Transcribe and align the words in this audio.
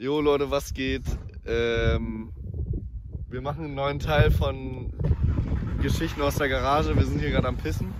Jo 0.00 0.18
Leute, 0.22 0.50
was 0.50 0.72
geht? 0.72 1.02
Ähm, 1.44 2.32
wir 3.28 3.42
machen 3.42 3.66
einen 3.66 3.74
neuen 3.74 3.98
Teil 3.98 4.30
von 4.30 4.94
Geschichten 5.82 6.22
aus 6.22 6.36
der 6.36 6.48
Garage. 6.48 6.96
Wir 6.96 7.04
sind 7.04 7.18
hier 7.18 7.28
gerade 7.28 7.46
am 7.46 7.58
Pissen. 7.58 7.92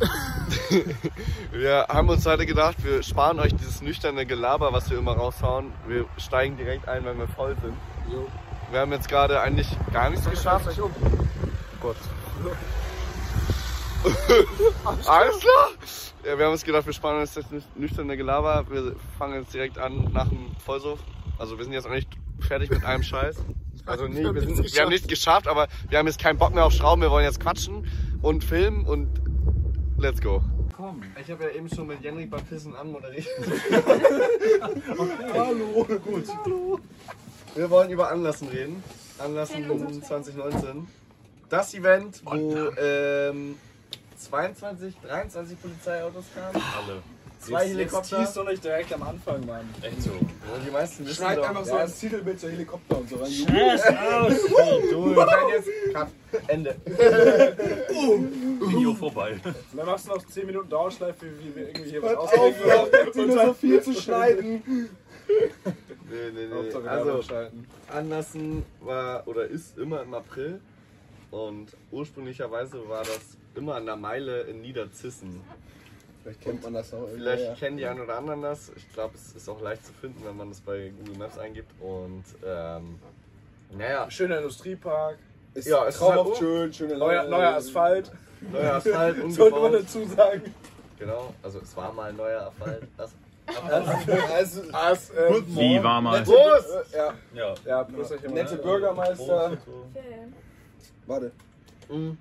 wir 1.52 1.88
haben 1.90 2.08
uns 2.08 2.24
heute 2.24 2.46
gedacht, 2.46 2.82
wir 2.82 3.02
sparen 3.02 3.38
euch 3.38 3.54
dieses 3.54 3.82
nüchterne 3.82 4.24
Gelaber, 4.24 4.72
was 4.72 4.88
wir 4.88 4.96
immer 4.96 5.12
raushauen. 5.12 5.74
Wir 5.86 6.06
steigen 6.16 6.56
direkt 6.56 6.88
ein, 6.88 7.04
wenn 7.04 7.18
wir 7.18 7.28
voll 7.28 7.54
sind. 7.60 7.74
Wir 8.70 8.80
haben 8.80 8.92
jetzt 8.92 9.10
gerade 9.10 9.38
eigentlich 9.42 9.68
gar 9.92 10.08
nichts 10.08 10.30
geschafft. 10.30 10.70
Oh 10.80 10.88
Gott. 11.82 11.96
Alles 15.06 15.38
klar? 15.38 15.68
Ja, 16.24 16.38
wir 16.38 16.46
haben 16.46 16.52
uns 16.52 16.64
gedacht, 16.64 16.86
wir 16.86 16.94
sparen 16.94 17.20
uns 17.20 17.34
das 17.34 17.44
nüchterne 17.74 18.16
Gelaber. 18.16 18.64
Wir 18.70 18.96
fangen 19.18 19.34
jetzt 19.34 19.52
direkt 19.52 19.76
an 19.76 20.10
nach 20.14 20.30
dem 20.30 20.56
Vollsuff. 20.64 20.98
Also 21.38 21.58
wir 21.58 21.64
sind 21.64 21.72
jetzt 21.72 21.86
auch 21.86 21.90
nicht 21.90 22.08
fertig 22.40 22.70
mit 22.70 22.84
einem 22.84 23.02
Scheiß. 23.02 23.36
Also 23.84 24.06
nee, 24.06 24.22
wir, 24.22 24.40
sind, 24.42 24.72
wir 24.72 24.82
haben 24.82 24.90
nichts 24.90 25.08
geschafft, 25.08 25.48
aber 25.48 25.66
wir 25.88 25.98
haben 25.98 26.06
jetzt 26.06 26.20
keinen 26.20 26.38
Bock 26.38 26.54
mehr 26.54 26.64
auf 26.64 26.72
Schrauben. 26.72 27.02
Wir 27.02 27.10
wollen 27.10 27.24
jetzt 27.24 27.40
quatschen 27.40 27.84
und 28.22 28.44
filmen 28.44 28.86
und 28.86 29.08
let's 29.98 30.20
go. 30.20 30.40
Komm. 30.76 31.02
Ich 31.20 31.28
habe 31.28 31.44
ja 31.44 31.50
eben 31.50 31.68
schon 31.68 31.88
mit 31.88 32.00
Jenrik 32.00 32.30
beim 32.30 32.44
Pissen 32.44 32.76
anmoderiert. 32.76 33.26
Hallo. 35.34 35.84
Gut. 36.04 36.24
Hallo. 36.44 36.80
Wir 37.56 37.70
wollen 37.70 37.90
über 37.90 38.08
Anlassen 38.10 38.48
reden. 38.48 38.84
Anlassen 39.18 40.02
2019. 40.02 40.86
Das 41.48 41.74
Event, 41.74 42.22
wo 42.24 42.70
ähm, 42.78 43.56
22, 44.16 44.94
23 45.02 45.60
Polizeiautos 45.60 46.24
kamen. 46.34 46.54
Alle. 46.54 47.02
Zwei 47.42 47.64
Jetzt 47.64 47.72
Helikopter. 47.76 48.18
teast 48.20 48.36
doch 48.36 48.48
nicht 48.48 48.62
direkt 48.62 48.92
am 48.92 49.02
Anfang, 49.02 49.44
Mann. 49.46 49.68
Echt 49.82 50.02
so. 50.02 50.10
Die 50.64 50.70
meisten 50.70 51.04
wissen 51.04 51.16
Schneid 51.16 51.38
doch. 51.38 51.48
einfach 51.48 51.64
so 51.64 51.72
ja, 51.74 51.78
als 51.78 51.98
Titelbild 51.98 52.38
zur 52.38 52.50
Helikopter 52.50 52.98
und 52.98 53.08
so 53.08 53.16
rein. 53.16 53.30
Scheiß 53.30 53.82
aus! 53.86 54.44
Und 54.92 55.16
dann 55.16 55.48
jetzt 55.48 55.68
Cut. 55.92 56.08
Ende. 56.46 56.76
Video 56.86 58.94
vorbei. 58.94 59.40
Und 59.44 59.54
dann 59.76 59.86
machst 59.86 60.06
du 60.06 60.10
noch 60.10 60.24
10 60.24 60.46
Minuten 60.46 60.68
Dauerschleife, 60.68 61.26
wie 61.40 61.56
wir 61.56 61.68
irgendwie 61.68 61.90
hier 61.90 62.02
was 62.02 62.10
Hört 62.10 62.18
auf, 62.20 62.32
ausdenken. 62.32 62.64
hört 62.64 63.16
Und 63.16 63.32
so 63.32 63.54
viel 63.54 63.82
zu 63.82 63.92
schneiden. 63.94 64.62
Nee, 64.68 66.16
nee, 66.34 66.46
nee. 66.46 66.54
Hauptsache 66.54 66.90
Also. 66.90 67.34
Anlassen 67.88 68.64
war 68.80 69.26
oder 69.26 69.46
ist 69.46 69.78
immer 69.78 70.02
im 70.02 70.14
April. 70.14 70.60
Und 71.32 71.68
ursprünglicherweise 71.90 72.88
war 72.88 73.02
das 73.02 73.20
immer 73.54 73.74
an 73.74 73.86
der 73.86 73.96
Meile 73.96 74.42
in 74.42 74.60
Niederzissen. 74.60 75.40
Vielleicht 76.22 76.40
kennt 76.40 76.62
man 76.62 76.74
das 76.74 76.92
auch 76.94 77.00
irgendwie. 77.00 77.16
Vielleicht 77.18 77.44
ja. 77.44 77.54
kennen 77.54 77.76
die 77.76 77.86
einen 77.86 78.00
oder 78.00 78.16
anderen 78.16 78.42
das. 78.42 78.70
Ich 78.76 78.92
glaube, 78.92 79.14
es 79.16 79.32
ist 79.34 79.48
auch 79.48 79.60
leicht 79.60 79.84
zu 79.84 79.92
finden, 79.92 80.24
wenn 80.24 80.36
man 80.36 80.48
das 80.50 80.60
bei 80.60 80.92
Google 80.98 81.16
Maps 81.18 81.38
eingibt. 81.38 81.70
Und 81.80 82.24
ähm, 82.46 82.98
naja, 83.76 84.10
Schöner 84.10 84.38
Industriepark, 84.38 85.18
Ist 85.54 85.66
Ja, 85.68 85.86
es 85.86 85.96
ist 85.96 86.00
halt- 86.02 86.36
schön, 86.36 86.72
schöne 86.72 86.96
neuer, 86.96 87.24
neuer 87.24 87.54
Asphalt. 87.56 88.12
neuer 88.52 88.74
Asphalt, 88.74 89.16
Sollte 89.32 89.58
man 89.58 89.72
dazu 89.72 90.04
sagen. 90.06 90.54
Genau, 90.98 91.34
also 91.42 91.58
es 91.58 91.76
war 91.76 91.92
mal 91.92 92.12
neuer 92.12 92.46
Asphalt. 92.48 92.86
Das, 92.96 93.12
Also, 94.30 94.62
As, 94.72 95.10
äh, 95.10 95.42
Wie 95.48 95.82
war 95.82 96.00
mal? 96.00 96.20
nette, 96.20 96.30
Prost! 96.30 96.94
äh, 96.94 96.96
ja, 96.96 97.14
Ja. 97.34 97.54
Ja, 97.66 97.82
plus 97.82 98.12
euch 98.12 98.22
immer. 98.22 98.34
nette 98.34 98.56
Bürgermeister. 98.56 99.50
So. 99.66 99.86
Warte. 101.06 101.32
Mhm. 101.88 102.16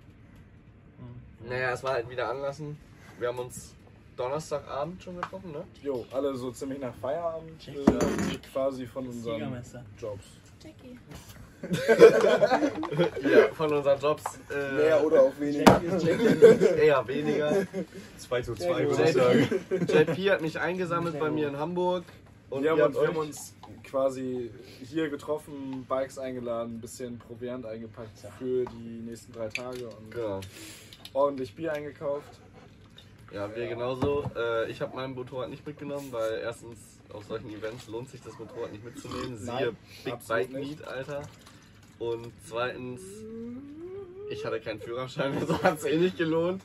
Naja, 1.48 1.72
es 1.74 1.84
war 1.84 1.94
halt 1.94 2.10
wieder 2.10 2.28
anlassen. 2.28 2.76
Wir 3.20 3.28
haben 3.28 3.38
uns 3.38 3.76
Donnerstagabend 4.22 5.02
schon 5.04 5.16
getroffen, 5.16 5.52
ne? 5.52 5.64
Jo, 5.82 6.06
alle 6.12 6.36
so 6.36 6.52
ziemlich 6.52 6.80
nach 6.80 6.94
Feierabend. 6.96 7.68
Äh, 7.68 8.38
quasi 8.54 8.86
von 8.86 9.08
unseren 9.08 9.34
Siegermeister. 9.36 9.84
Jobs. 10.00 10.26
Jackie. 10.64 11.00
Ja, 13.24 13.48
von 13.54 13.72
unseren 13.72 14.00
Jobs. 14.00 14.24
Äh, 14.50 14.74
Mehr 14.74 15.04
oder 15.06 15.22
auch 15.24 15.40
weniger. 15.40 15.80
Eher 16.76 17.08
weniger. 17.08 17.68
2 18.18 18.42
zu 18.42 18.56
2 18.56 18.66
Ja, 18.66 18.78
würde 18.90 19.04
ich 19.04 19.14
sagen. 19.14 19.48
JP 19.88 20.32
hat 20.32 20.42
mich 20.42 20.60
eingesammelt 20.60 21.20
bei 21.20 21.30
mir 21.30 21.48
in 21.50 21.58
Hamburg. 21.58 22.04
Und 22.50 22.64
wir, 22.64 22.76
ihr 22.76 22.84
haben 22.84 22.88
uns, 22.88 22.96
habt 22.98 23.04
wir 23.04 23.08
haben 23.10 23.18
euch- 23.18 23.28
uns 23.28 23.54
quasi 23.84 24.52
hier 24.84 25.10
getroffen, 25.10 25.86
Bikes 25.88 26.18
eingeladen, 26.18 26.76
ein 26.78 26.82
bisschen 26.82 27.18
Proviant 27.20 27.66
eingepackt 27.66 28.18
für 28.40 28.66
die 28.66 29.02
nächsten 29.08 29.32
drei 29.32 29.48
Tage 29.48 29.86
und 29.88 30.12
Genau. 30.12 30.42
ordentlich 31.14 31.54
Bier 31.56 31.74
eingekauft. 31.74 32.28
Ja, 33.34 33.54
wir 33.56 33.68
genauso. 33.68 34.30
Äh, 34.36 34.70
ich 34.70 34.82
habe 34.82 34.96
mein 34.96 35.14
Motorrad 35.14 35.50
nicht 35.50 35.66
mitgenommen, 35.66 36.08
weil 36.12 36.40
erstens 36.44 36.78
auf 37.14 37.24
solchen 37.26 37.50
Events 37.50 37.88
lohnt 37.88 38.10
sich 38.10 38.22
das 38.22 38.38
Motorrad 38.38 38.72
nicht 38.72 38.84
mitzunehmen. 38.84 39.38
Siehe 39.38 39.52
Nein, 39.52 39.78
Big 40.04 40.14
absolut 40.14 40.28
Bike 40.50 40.60
nicht. 40.60 40.80
Meet, 40.80 40.88
Alter. 40.88 41.22
Und 42.00 42.32
zweitens, 42.48 43.02
ich 44.32 44.44
hatte 44.44 44.60
keinen 44.60 44.82
Führerschein, 44.82 45.38
also 45.40 45.62
hat 45.62 45.78
es 45.78 45.86
eh 45.86 45.98
nicht 45.98 46.18
gelohnt. 46.18 46.62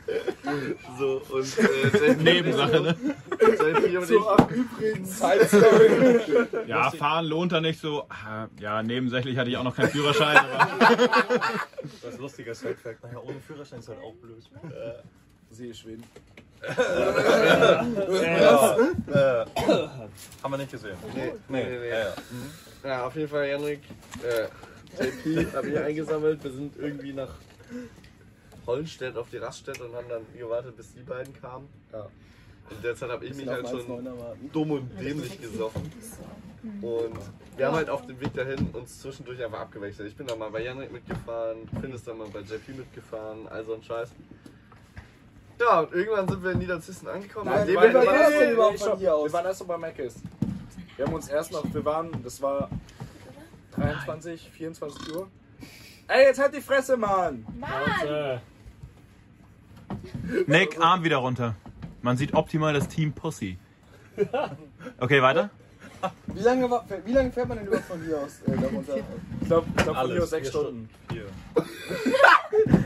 So, 0.99 1.23
und 1.29 1.59
äh, 1.59 2.11
JP 2.13 2.23
Nebensache, 2.23 2.81
ne? 2.81 2.97
JP 3.41 3.99
und 3.99 4.11
ich, 4.11 4.17
ach, 4.27 4.51
übrigens. 4.51 5.21
Ja, 6.67 6.91
fahren 6.91 7.27
lohnt 7.27 7.53
da 7.53 7.61
nicht 7.61 7.81
so. 7.81 8.07
Ah, 8.09 8.49
Ja, 8.59 8.83
nebensächlich 8.83 9.37
hatte 9.37 9.51
ich 9.51 9.57
auch 9.57 9.65
noch 9.65 9.77
keinen 9.77 9.91
Führerschein, 9.91 10.37
aber. 10.39 10.69
Das 12.03 12.15
ist 12.15 12.19
lustiger 12.19 12.55
Side-Fact. 12.55 13.05
Naja, 13.05 13.21
ohne 13.21 13.39
Führerschein 13.41 13.79
ist 13.81 13.89
halt 13.89 14.01
auch 14.01 14.15
blöd. 14.15 14.43
Sie 15.51 15.69
ist 15.69 15.79
Schweden. 15.81 16.03
Haben 20.43 20.53
wir 20.53 20.59
nicht 20.59 20.71
gesehen. 20.71 20.97
nee, 21.15 21.33
nee, 21.49 21.65
nee, 21.65 21.79
nee. 21.79 21.89
Ja, 21.89 21.99
ja. 21.99 22.15
Ja, 22.85 23.07
auf 23.07 23.17
jeden 23.17 23.29
Fall, 23.29 23.47
Henrik, 23.49 23.81
äh, 24.23 24.47
JP 25.05 25.53
habe 25.55 25.69
ich 25.69 25.79
eingesammelt. 25.79 26.43
Wir 26.45 26.53
sind 26.53 26.77
irgendwie 26.79 27.13
nach 27.13 27.31
Hollenstedt 28.67 29.17
auf 29.17 29.29
die 29.31 29.39
Raststätte 29.39 29.85
und 29.85 29.95
haben 29.95 30.09
dann 30.09 30.23
gewartet, 30.37 30.77
bis 30.77 30.93
die 30.95 31.03
beiden 31.03 31.33
kamen. 31.41 31.69
Ja. 31.93 32.07
In 32.71 32.83
der 32.83 32.97
Zeit 32.97 33.11
habe 33.11 33.25
ich 33.25 33.35
mich 33.35 33.47
halt 33.47 33.69
schon 33.69 33.81
1,9er 33.81 34.19
warten. 34.19 34.51
dumm 34.53 34.71
und 34.73 34.91
dämlich 35.01 35.41
gesoffen. 35.41 35.91
Und 36.83 37.17
wir 37.57 37.67
haben 37.67 37.77
halt 37.77 37.89
auf 37.89 38.07
dem 38.07 38.21
Weg 38.21 38.35
dahin 38.35 38.71
uns 38.73 39.01
zwischendurch 39.01 39.45
einfach 39.45 39.61
abgewechselt. 39.61 40.09
Ich 40.09 40.17
bin 40.17 40.27
dann 40.27 40.39
mal 40.39 40.51
bei 40.51 40.63
Janrik 40.65 40.93
mitgefahren, 40.93 41.69
Finn 41.81 41.93
ist 41.93 42.09
dann 42.09 42.19
mal 42.19 42.29
bei 42.29 42.41
JP 42.41 42.73
mitgefahren, 42.77 43.47
all 43.49 43.65
so 43.65 43.75
ein 43.75 43.83
Scheiß. 43.85 44.11
Ja, 45.59 45.81
und 45.81 45.93
irgendwann 45.95 46.29
sind 46.29 46.43
wir 46.43 46.51
in 46.53 46.59
Niederzissen 46.59 47.09
angekommen. 47.09 47.51
Nein, 47.51 47.67
wir 47.67 47.77
waren, 47.77 47.89
wir, 47.89 47.95
waren 47.95 48.15
erst, 48.15 48.41
Nee, 48.41 48.51
überhaupt 48.53 48.79
nee, 48.79 48.85
von 48.85 48.99
hier 48.99 49.15
aus. 49.15 49.25
wir 49.25 49.33
waren 49.33 49.47
erst 49.47 49.61
noch 49.61 49.67
bei 49.69 49.79
Mc's. 49.79 50.15
Wir 50.97 51.07
haben 51.07 51.15
uns 51.15 51.29
erst 51.29 51.53
noch, 51.53 51.65
wir 51.73 51.85
waren, 51.85 52.11
das 52.23 52.41
war 52.43 52.71
23, 53.77 54.51
24 54.51 55.15
Uhr. 55.15 55.29
Ey, 56.09 56.25
jetzt 56.25 56.39
halt 56.39 56.55
die 56.55 56.61
Fresse, 56.61 56.97
Mann! 56.97 57.45
Mann! 57.59 58.41
Nick, 60.47 60.81
Arm 60.81 61.05
wieder 61.05 61.19
runter. 61.19 61.55
Man 62.03 62.17
sieht 62.17 62.35
optimal 62.35 62.73
das 62.75 62.89
Team 62.89 63.13
Pussy. 63.13 63.59
Okay, 64.99 65.21
weiter? 65.21 65.51
Wie 66.27 66.41
lange, 66.41 66.71
war, 66.71 66.85
wie 67.05 67.13
lange 67.13 67.33
fährt 67.33 67.49
man 67.49 67.59
denn 67.59 67.67
überhaupt 67.67 67.87
von 67.89 68.03
hier 68.05 68.19
aus 68.19 68.41
äh, 68.47 68.57
da 68.61 68.69
runter? 68.69 68.97
Ich 69.41 69.47
glaube, 69.49 69.67
ich 69.77 69.83
glaub, 69.83 69.97
von 69.97 70.11
hier 70.13 70.23
aus 70.23 70.31
sechs 70.31 70.51
Vier 70.51 70.61
Stunden. 70.61 70.89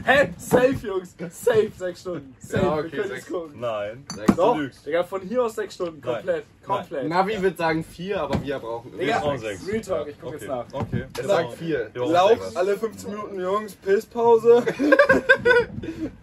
Hä? 0.04 0.32
Safe, 0.38 0.74
Jungs! 0.86 1.14
Safe, 1.30 1.70
sechs 1.76 2.00
Stunden. 2.00 2.34
Safe, 2.40 2.64
Ja, 2.64 2.74
okay, 2.74 2.92
wir 2.92 3.02
können 3.02 3.14
es 3.16 3.26
gucken. 3.26 3.60
Nein. 3.60 4.04
Sechs. 4.14 4.36
Doch, 4.36 4.56
lügst. 4.56 4.86
Digga, 4.86 5.04
von 5.04 5.20
hier 5.22 5.44
aus 5.44 5.54
sechs 5.54 5.74
Stunden. 5.74 6.00
Nein. 6.04 6.14
Komplett. 6.14 6.44
Komplett. 6.64 7.08
Navi 7.08 7.42
wird 7.42 7.58
sagen 7.58 7.84
vier, 7.84 8.20
aber 8.22 8.42
wir 8.42 8.58
brauchen 8.58 8.96
Digga, 8.98 9.18
brauchen 9.20 9.38
sechs. 9.38 9.66
Real 9.66 9.80
Talk, 9.80 10.08
ich 10.08 10.20
guck 10.20 10.28
okay. 10.30 10.38
jetzt 10.40 10.48
nach. 10.48 10.66
Okay. 10.72 11.04
Es 11.18 11.26
sagt 11.26 11.52
vier. 11.54 11.90
Wir 11.92 12.00
brauchen 12.02 12.12
Lauf 12.12 12.42
sechs. 12.42 12.56
alle 12.56 12.76
15 12.78 13.10
Minuten, 13.10 13.40
Jungs, 13.40 13.74
Pisspause. 13.74 14.64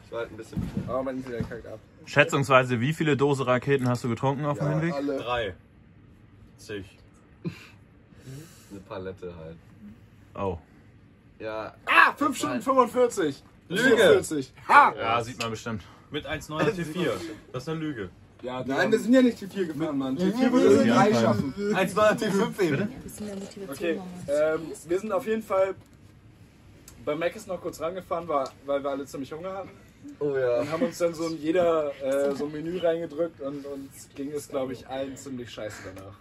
Ich 0.09 0.13
war 0.13 0.19
halt 0.21 0.31
ein 0.31 0.37
bisschen. 0.37 0.69
Aber 0.87 1.03
mein 1.03 1.17
Internet 1.17 1.49
kackt 1.49 1.67
ab. 1.67 1.79
Schätzungsweise, 2.05 2.79
wie 2.79 2.93
viele 2.93 3.17
Dose 3.17 3.45
Raketen 3.45 3.89
hast 3.89 4.05
du 4.05 4.09
getrunken 4.09 4.45
auf 4.45 4.57
dem 4.57 4.69
Hinweg? 4.69 4.93
alle. 4.93 5.17
Drei. 5.17 5.53
Zig. 6.57 6.85
Eine 7.43 8.79
Palette 8.87 9.33
halt. 9.35 9.57
Oh. 10.35 10.57
Ja, 11.39 11.73
Ah, 11.85 12.13
5 12.15 12.37
Stunden 12.37 12.61
45. 12.61 13.43
Lüge. 13.69 13.95
44. 13.97 14.53
Ha! 14.67 14.93
Ja, 14.97 15.23
sieht 15.23 15.39
man 15.39 15.51
bestimmt. 15.51 15.83
Mit 16.11 16.25
1,9er 16.27 16.71
T4. 16.71 17.11
Das 17.51 17.63
ist 17.63 17.69
eine 17.69 17.79
Lüge. 17.79 18.09
Ja, 18.41 18.63
Nein, 18.65 18.91
wir 18.91 18.99
sind 18.99 19.13
ja 19.13 19.21
nicht 19.21 19.39
T4 19.39 19.65
gefahren, 19.65 19.97
Mann. 19.97 20.17
T4 20.17 20.51
würde 20.51 20.67
es 20.67 20.81
in 20.81 20.89
drei 20.89 21.13
schaffen. 21.13 21.53
1,9er 21.57 22.17
T5 22.19 22.61
eben. 22.61 22.87
Bisschen 23.03 23.25
mehr 23.25 23.35
Motivation 23.35 23.69
Okay, 23.69 24.01
ähm, 24.27 24.61
wir 24.87 24.99
sind 24.99 25.11
auf 25.11 25.25
jeden 25.25 25.41
Fall 25.43 25.73
bei 27.03 27.15
Mc's 27.15 27.47
noch 27.47 27.59
kurz 27.61 27.79
rangefahren, 27.81 28.27
war, 28.27 28.51
weil 28.65 28.83
wir 28.83 28.89
alle 28.91 29.05
ziemlich 29.05 29.31
Hunger 29.33 29.53
hatten. 29.53 29.69
oh 30.19 30.35
ja. 30.37 30.59
Und 30.59 30.71
haben 30.71 30.83
uns 30.83 30.97
dann 30.97 31.13
so 31.13 31.27
in 31.27 31.41
jeder 31.41 31.91
äh, 32.03 32.35
so 32.35 32.45
ein 32.45 32.51
Menü 32.51 32.77
reingedrückt 32.77 33.41
und 33.41 33.65
uns 33.65 34.09
ging 34.15 34.31
es, 34.31 34.47
glaube 34.49 34.73
ich, 34.73 34.87
allen 34.87 35.17
ziemlich 35.17 35.49
scheiße 35.49 35.77
danach. 35.95 36.13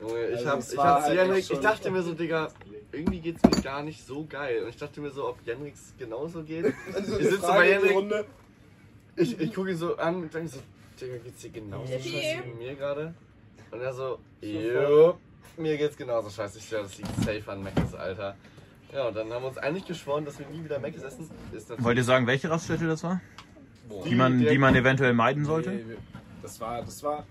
Junge, 0.00 0.26
ich, 0.28 0.36
Also 0.38 0.50
hab, 0.50 0.58
ich, 0.60 0.76
war 0.76 0.86
hab 0.86 1.04
zu 1.04 1.18
halt 1.18 1.38
ich 1.38 1.58
dachte 1.60 1.90
mir 1.90 2.02
so, 2.02 2.14
Digga, 2.14 2.48
irgendwie 2.92 3.20
geht's 3.20 3.42
mir 3.42 3.62
gar 3.62 3.82
nicht 3.82 4.06
so 4.06 4.24
geil. 4.28 4.62
Und 4.62 4.68
ich 4.70 4.76
dachte 4.76 5.00
mir 5.00 5.10
so, 5.10 5.28
ob 5.28 5.38
Jenriks 5.44 5.92
genauso 5.98 6.42
geht. 6.42 6.66
Also 6.94 7.18
Ich 7.18 7.28
sitze 7.28 7.46
bei 7.46 7.78
Runde. 7.78 8.24
ich, 9.16 9.40
ich 9.40 9.54
gucke 9.54 9.70
ihn 9.70 9.76
so 9.76 9.96
an 9.96 10.16
und 10.22 10.32
denke 10.34 10.48
so, 10.48 10.58
Digga, 11.00 11.16
geht's 11.18 11.42
dir 11.42 11.50
genauso 11.50 11.92
Ja. 11.92 11.98
scheiße 11.98 12.44
wie 12.44 12.64
mir 12.64 12.74
gerade? 12.74 13.14
Und 13.70 13.80
er 13.80 13.92
so, 13.92 14.18
jo. 14.40 15.18
Mir 15.56 15.76
geht's 15.76 15.96
genauso 15.96 16.30
scheiße. 16.30 16.58
Ich 16.58 16.66
stelle 16.66 16.84
das 16.84 16.96
liegt 16.96 17.14
safe 17.16 17.42
an 17.50 17.62
Mc's, 17.64 17.94
Alter. 17.94 18.36
Ja, 18.92 19.08
und 19.08 19.16
dann 19.16 19.30
haben 19.32 19.42
wir 19.42 19.48
uns 19.48 19.58
eigentlich 19.58 19.84
geschworen, 19.84 20.24
dass 20.24 20.38
wir 20.38 20.46
nie 20.46 20.64
wieder 20.64 20.78
Mc's 20.78 21.02
essen. 21.02 21.28
Wollt 21.78 21.98
ihr 21.98 22.04
sagen, 22.04 22.26
welche 22.26 22.48
Raststätte 22.48 22.86
das 22.86 23.02
war? 23.02 23.20
Die 24.04 24.10
Die 24.10 24.14
man, 24.14 24.38
die 24.38 24.58
man 24.58 24.74
eventuell 24.74 25.12
meiden 25.14 25.44
sollte? 25.44 25.70
Nee, 25.70 25.96
das 26.42 26.60
war, 26.60 26.82
das 26.82 27.02
war 27.02 27.26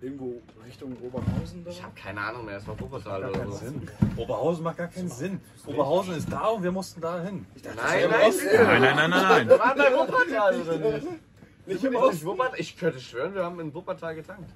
irgendwo 0.00 0.40
Richtung 0.64 0.96
Oberhausen 1.02 1.64
da. 1.64 1.70
Ich 1.70 1.82
habe 1.82 1.92
keine 1.94 2.20
Ahnung 2.20 2.44
mehr, 2.44 2.58
es 2.58 2.66
war 2.66 2.78
Wuppertal 2.78 3.24
oder 3.30 3.44
so. 3.46 3.52
Sinn. 3.52 3.88
Oberhausen 4.16 4.62
macht 4.64 4.76
gar 4.78 4.88
keinen 4.88 5.10
Sinn. 5.10 5.40
Oberhausen 5.66 6.14
ist 6.16 6.30
da 6.32 6.46
und 6.48 6.62
wir 6.62 6.72
mussten 6.72 7.00
da 7.00 7.20
hin. 7.22 7.46
Nein, 7.76 8.04
im 8.04 8.10
nein, 8.10 8.28
Osten. 8.28 8.46
Nein, 8.54 8.80
nein, 8.82 8.96
nein, 8.96 9.10
nein, 9.10 9.48
Wir 9.48 9.58
waren 9.58 9.78
bei 9.78 9.92
Wuppertal 9.92 10.60
oder 10.60 10.78
nicht? 10.92 11.06
Nicht 11.66 11.84
im 11.84 11.92
wir 11.92 11.98
Osten. 12.00 12.14
nicht 12.14 12.24
Wuppertal? 12.24 12.60
Ich 12.60 12.76
könnte 12.78 13.00
schwören, 13.00 13.34
wir 13.34 13.44
haben 13.44 13.60
in 13.60 13.74
Wuppertal 13.74 14.14
getankt. 14.14 14.50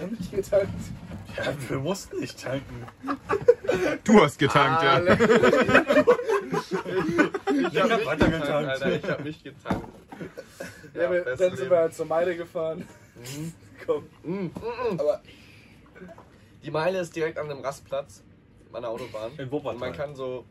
Haben 0.00 0.16
nicht 0.18 0.30
geteilt. 0.30 0.68
Ja, 1.36 1.44
wir 1.68 1.78
mussten 1.78 2.20
nicht 2.20 2.42
tanken. 2.42 2.86
Du 4.04 4.22
hast 4.22 4.38
getankt, 4.38 4.82
Ah, 4.82 5.00
ja. 5.02 5.12
ich 5.12 5.18
Lecker 7.72 7.90
hab 7.90 7.98
nicht 7.98 8.06
weiter 8.06 8.28
getankt, 8.28 8.46
getankt. 8.46 8.68
Alter. 8.70 8.96
Ich 8.96 9.04
hab 9.10 9.24
nicht 9.24 9.44
getankt. 9.44 9.88
Ja, 10.94 11.10
wir, 11.10 11.20
bestes 11.22 11.38
dann 11.38 11.48
sind 11.50 11.58
Leben. 11.58 11.70
wir 11.70 11.78
halt 11.78 11.94
zur 11.94 12.06
Meide 12.06 12.36
gefahren. 12.36 12.86
Komm. 13.16 13.52
Mm, 14.22 14.30
mm, 14.32 14.46
mm. 14.46 15.00
Aber 15.00 15.22
Die 16.62 16.70
Meile 16.70 17.00
ist 17.00 17.14
direkt 17.14 17.38
an 17.38 17.48
dem 17.48 17.60
Rastplatz 17.60 18.22
an 18.72 18.82
der 18.82 18.90
Autobahn. 18.90 19.32
In 19.38 19.50
Wuppertal. 19.50 19.74
Und 19.74 19.80
man 19.80 19.92
kann 19.92 20.14
so. 20.14 20.44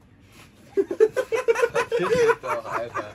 Doch, 2.41 2.65
Alter. 2.73 3.13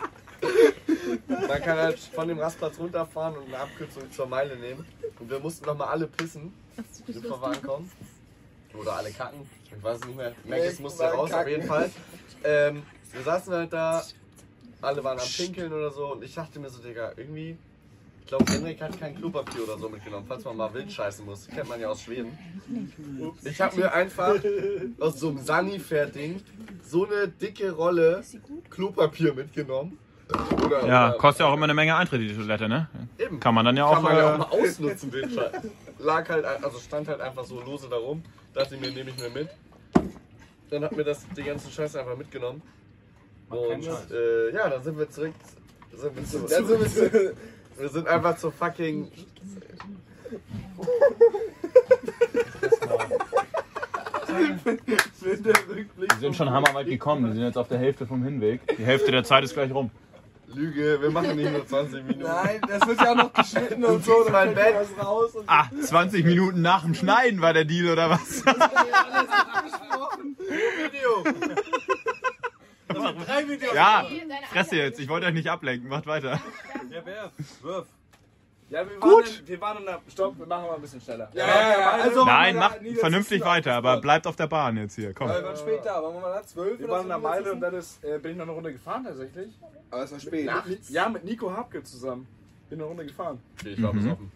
Man 1.29 1.62
kann 1.62 1.79
halt 1.79 1.99
von 1.99 2.29
dem 2.29 2.39
Rastplatz 2.39 2.79
runterfahren 2.79 3.37
und 3.37 3.47
eine 3.47 3.59
Abkürzung 3.59 4.11
zur 4.12 4.27
Meile 4.27 4.57
nehmen. 4.57 4.87
Und 5.19 5.29
wir 5.31 5.41
mussten 5.41 5.67
nochmal 5.67 5.89
alle 5.89 6.07
pissen, 6.07 6.55
bevor 7.07 7.43
wir 7.43 7.49
ankommen. 7.49 7.91
Oder 8.75 8.93
alle 8.95 9.11
kacken. 9.11 9.49
Ich 9.65 9.83
weiß 9.83 9.99
es 9.99 10.07
nicht 10.07 10.17
mehr. 10.17 10.33
Maggis 10.45 10.79
musste 10.79 11.05
raus, 11.05 11.31
auf 11.31 11.31
kacken. 11.31 11.51
jeden 11.51 11.67
Fall. 11.67 11.91
Ähm, 12.45 12.83
wir 13.12 13.23
saßen 13.23 13.53
halt 13.53 13.73
da, 13.73 14.03
alle 14.81 15.03
waren 15.03 15.19
am 15.19 15.27
Pinkeln 15.27 15.73
oder 15.73 15.91
so. 15.91 16.12
Und 16.12 16.23
ich 16.23 16.35
dachte 16.35 16.61
mir 16.61 16.71
so, 16.71 16.81
Digga, 16.81 17.12
irgendwie. 17.17 17.59
Ich 18.31 18.37
glaube, 18.37 18.53
Henrik 18.53 18.81
hat 18.81 18.97
kein 19.00 19.17
Klopapier 19.17 19.65
oder 19.65 19.77
so 19.77 19.88
mitgenommen, 19.88 20.25
falls 20.29 20.44
man 20.44 20.56
mal 20.56 20.73
wild 20.73 20.93
scheißen 20.93 21.25
muss. 21.25 21.49
Kennt 21.49 21.69
man 21.69 21.81
ja 21.81 21.88
aus 21.88 22.03
Schweden. 22.03 22.38
Ich 23.43 23.61
habe 23.61 23.77
mir 23.77 23.93
einfach 23.93 24.37
aus 25.00 25.19
so 25.19 25.31
einem 25.31 25.38
Sanifair-Ding 25.38 26.41
so 26.81 27.09
eine 27.09 27.27
dicke 27.27 27.73
Rolle 27.73 28.23
Klopapier 28.71 29.35
mitgenommen. 29.35 29.99
Oder, 30.65 30.87
Ja, 30.87 31.09
oder 31.09 31.19
kostet 31.19 31.41
ja 31.41 31.50
auch 31.50 31.55
immer 31.55 31.65
eine 31.65 31.75
Menge 31.75 31.97
Eintritt, 31.97 32.21
die 32.21 32.32
Toilette, 32.32 32.69
ne? 32.69 32.88
eben. 33.19 33.41
Kann 33.41 33.53
man 33.53 33.65
dann 33.65 33.77
ja 33.77 33.88
Kann 33.88 33.99
auch. 33.99 34.03
man 34.03 34.17
ja 34.17 34.31
auch 34.31 34.35
Äh, 34.35 34.38
mal 34.38 34.62
ausnutzen, 34.62 35.11
den 35.11 35.29
Scheiß. 35.29 35.53
Lag 35.99 36.29
halt, 36.29 36.44
also 36.44 36.79
stand 36.79 37.09
halt 37.09 37.21
einfach 37.21 37.44
so 37.44 37.61
lose 37.61 37.88
da 37.91 37.97
rum. 37.97 38.23
Dachte 38.55 38.76
ich 38.76 38.81
mir, 38.81 38.93
nehme 38.93 39.11
ich 39.11 39.19
mir 39.19 39.31
mit. 39.31 39.49
Dann 40.71 40.85
hat 40.85 40.94
mir 40.97 41.03
das 41.03 41.26
die 41.37 41.43
ganzen 41.43 41.73
Scheiße 41.73 41.99
einfach 41.99 42.17
mitgenommen. 42.17 42.62
Und 43.49 43.88
äh, 44.12 44.55
ja, 44.55 44.69
dann 44.69 44.85
sind 44.85 44.97
wir 44.97 45.11
zurück. 45.11 45.33
Sind 45.93 46.15
wir, 46.15 46.25
zu, 46.25 46.47
dann 46.47 46.65
sind 46.65 47.12
wir 47.12 47.35
wir 47.81 47.88
sind 47.88 48.06
einfach 48.09 48.37
zu 48.37 48.50
fucking. 48.50 49.11
die 55.27 56.21
sind 56.21 56.37
schon 56.37 56.50
hammerweit 56.50 56.87
gekommen, 56.87 57.27
die 57.27 57.32
sind 57.37 57.44
jetzt 57.44 57.59
auf 57.59 57.69
der 57.69 57.79
Hälfte 57.79 58.06
vom 58.06 58.23
Hinweg. 58.25 58.61
Die 58.77 58.85
Hälfte 58.85 59.11
der 59.11 59.25
Zeit 59.25 59.44
ist 59.44 59.55
gleich 59.55 59.73
rum. 59.73 59.91
Lüge, 60.53 60.99
wir 61.00 61.11
machen 61.11 61.37
nicht 61.37 61.53
nur 61.53 61.65
20 61.67 62.03
Minuten. 62.05 62.23
Nein, 62.23 62.61
das 62.67 62.87
wird 62.87 63.00
ja 63.00 63.12
auch 63.12 63.17
noch 63.17 63.32
geschnitten 63.32 63.85
und 63.85 64.05
so. 64.05 64.21
ziehst 64.23 64.33
mein 64.33 64.55
Bett. 64.55 64.75
raus 65.00 65.35
und 65.37 65.44
Ah, 65.49 65.69
20 65.83 66.25
Minuten 66.25 66.61
nach 66.61 66.83
dem 66.83 66.94
Schneiden 66.94 67.41
war 67.41 67.53
der 67.53 67.65
Deal, 67.65 67.93
oder 67.93 68.11
was? 68.11 68.44
Video. 73.49 73.75
Ja, 73.75 74.05
Fresse 74.53 74.76
jetzt, 74.76 75.00
ich 75.00 75.09
wollte 75.09 75.26
euch 75.26 75.33
nicht 75.33 75.49
ablenken, 75.49 75.88
macht 75.88 76.06
weiter. 76.06 76.41
Ja, 76.88 77.00
wer? 77.05 77.31
Wirf. 77.62 77.87
Ja, 78.71 78.88
wir 78.88 79.03
waren, 79.03 79.25
in, 79.25 79.49
wir 79.49 79.61
waren 79.61 79.79
in 79.79 79.85
der. 79.85 80.00
Stopp, 80.09 80.38
wir 80.38 80.47
machen 80.47 80.67
mal 80.69 80.75
ein 80.77 80.81
bisschen 80.81 81.00
schneller. 81.00 81.29
Ja, 81.35 81.44
ja, 81.44 81.81
ja. 81.81 81.91
Also, 81.91 82.25
Nein, 82.25 82.55
das 82.55 83.00
vernünftig 83.00 83.44
weiter, 83.44 83.75
aber 83.75 84.00
bleibt 84.00 84.29
auf 84.29 84.37
der 84.37 84.47
Bahn 84.47 84.77
jetzt 84.77 84.94
hier, 84.94 85.12
komm. 85.12 85.29
Wir 85.29 85.43
waren 85.43 85.56
spät 85.56 85.81
da, 85.85 86.00
waren 86.00 86.15
wir 86.15 86.21
mal 86.21 86.35
da? 86.35 86.47
Zwölf 86.47 86.79
Wir 86.79 86.87
oder 86.87 86.94
waren 86.94 87.03
in 87.03 87.09
der? 87.09 87.19
Meile 87.19 87.53
und 87.53 87.61
dann 87.61 87.75
ist, 87.75 88.03
äh, 88.05 88.19
bin 88.19 88.32
ich 88.32 88.37
noch 88.37 88.44
eine 88.44 88.53
Runde 88.53 88.73
gefahren 88.73 89.03
tatsächlich. 89.05 89.49
Aber 89.91 90.05
es 90.05 90.12
war 90.12 90.21
spät. 90.21 90.49
Ja, 90.88 91.09
mit 91.09 91.25
Nico 91.25 91.53
Habke 91.53 91.82
zusammen. 91.82 92.29
Bin 92.69 92.79
eine 92.79 92.87
Runde 92.88 93.05
gefahren. 93.06 93.41
Okay, 93.59 93.71
ich 93.71 93.83
war 93.83 93.93
besoffen. 93.93 94.31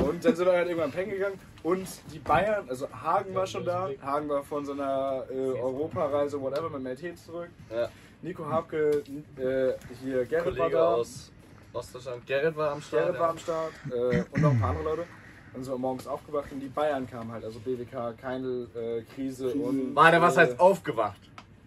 Und 0.00 0.24
dann 0.24 0.36
sind 0.36 0.46
wir 0.46 0.52
halt 0.52 0.68
irgendwann 0.68 0.92
pennen 0.92 1.10
gegangen. 1.10 1.40
Und 1.64 1.88
die 2.12 2.18
Bayern, 2.20 2.68
also 2.68 2.88
Hagen 2.92 3.34
war 3.34 3.46
schon 3.46 3.64
da. 3.64 3.88
Hagen 4.02 4.28
war 4.28 4.44
von 4.44 4.64
so 4.64 4.72
einer 4.72 5.24
äh, 5.30 5.34
Europareise, 5.34 6.40
whatever, 6.40 6.78
mit 6.78 7.02
LT 7.02 7.18
zurück. 7.18 7.48
Ja. 7.74 7.88
Nico 8.22 8.46
Habke, 8.46 9.02
äh, 9.36 9.72
hier 10.00 10.24
Gerrit 10.26 10.32
war 10.32 10.68
Kollege 10.68 10.76
da. 10.76 10.94
aus 10.94 11.32
Ostdeutschland. 11.74 12.26
Gerrit 12.26 12.56
war 12.56 12.72
am 12.72 12.80
Start. 12.82 13.04
Gerrit 13.06 13.20
war 13.20 13.28
am 13.30 13.38
Start 13.38 13.72
äh, 13.90 14.24
und 14.32 14.40
noch 14.42 14.50
ein 14.50 14.60
paar 14.60 14.70
andere 14.70 14.84
Leute. 14.84 15.06
Dann 15.52 15.62
sind 15.62 15.72
wir 15.72 15.78
morgens 15.78 16.06
aufgewacht 16.06 16.50
und 16.50 16.60
die 16.60 16.68
Bayern 16.68 17.08
kamen 17.08 17.30
halt, 17.30 17.44
also 17.44 17.60
BWK, 17.60 18.12
Keindl, 18.20 18.68
äh, 18.74 19.02
Krise 19.14 19.52
und. 19.52 19.94
Warte, 19.94 20.20
was 20.20 20.36
heißt 20.36 20.58
aufgewacht? 20.58 21.20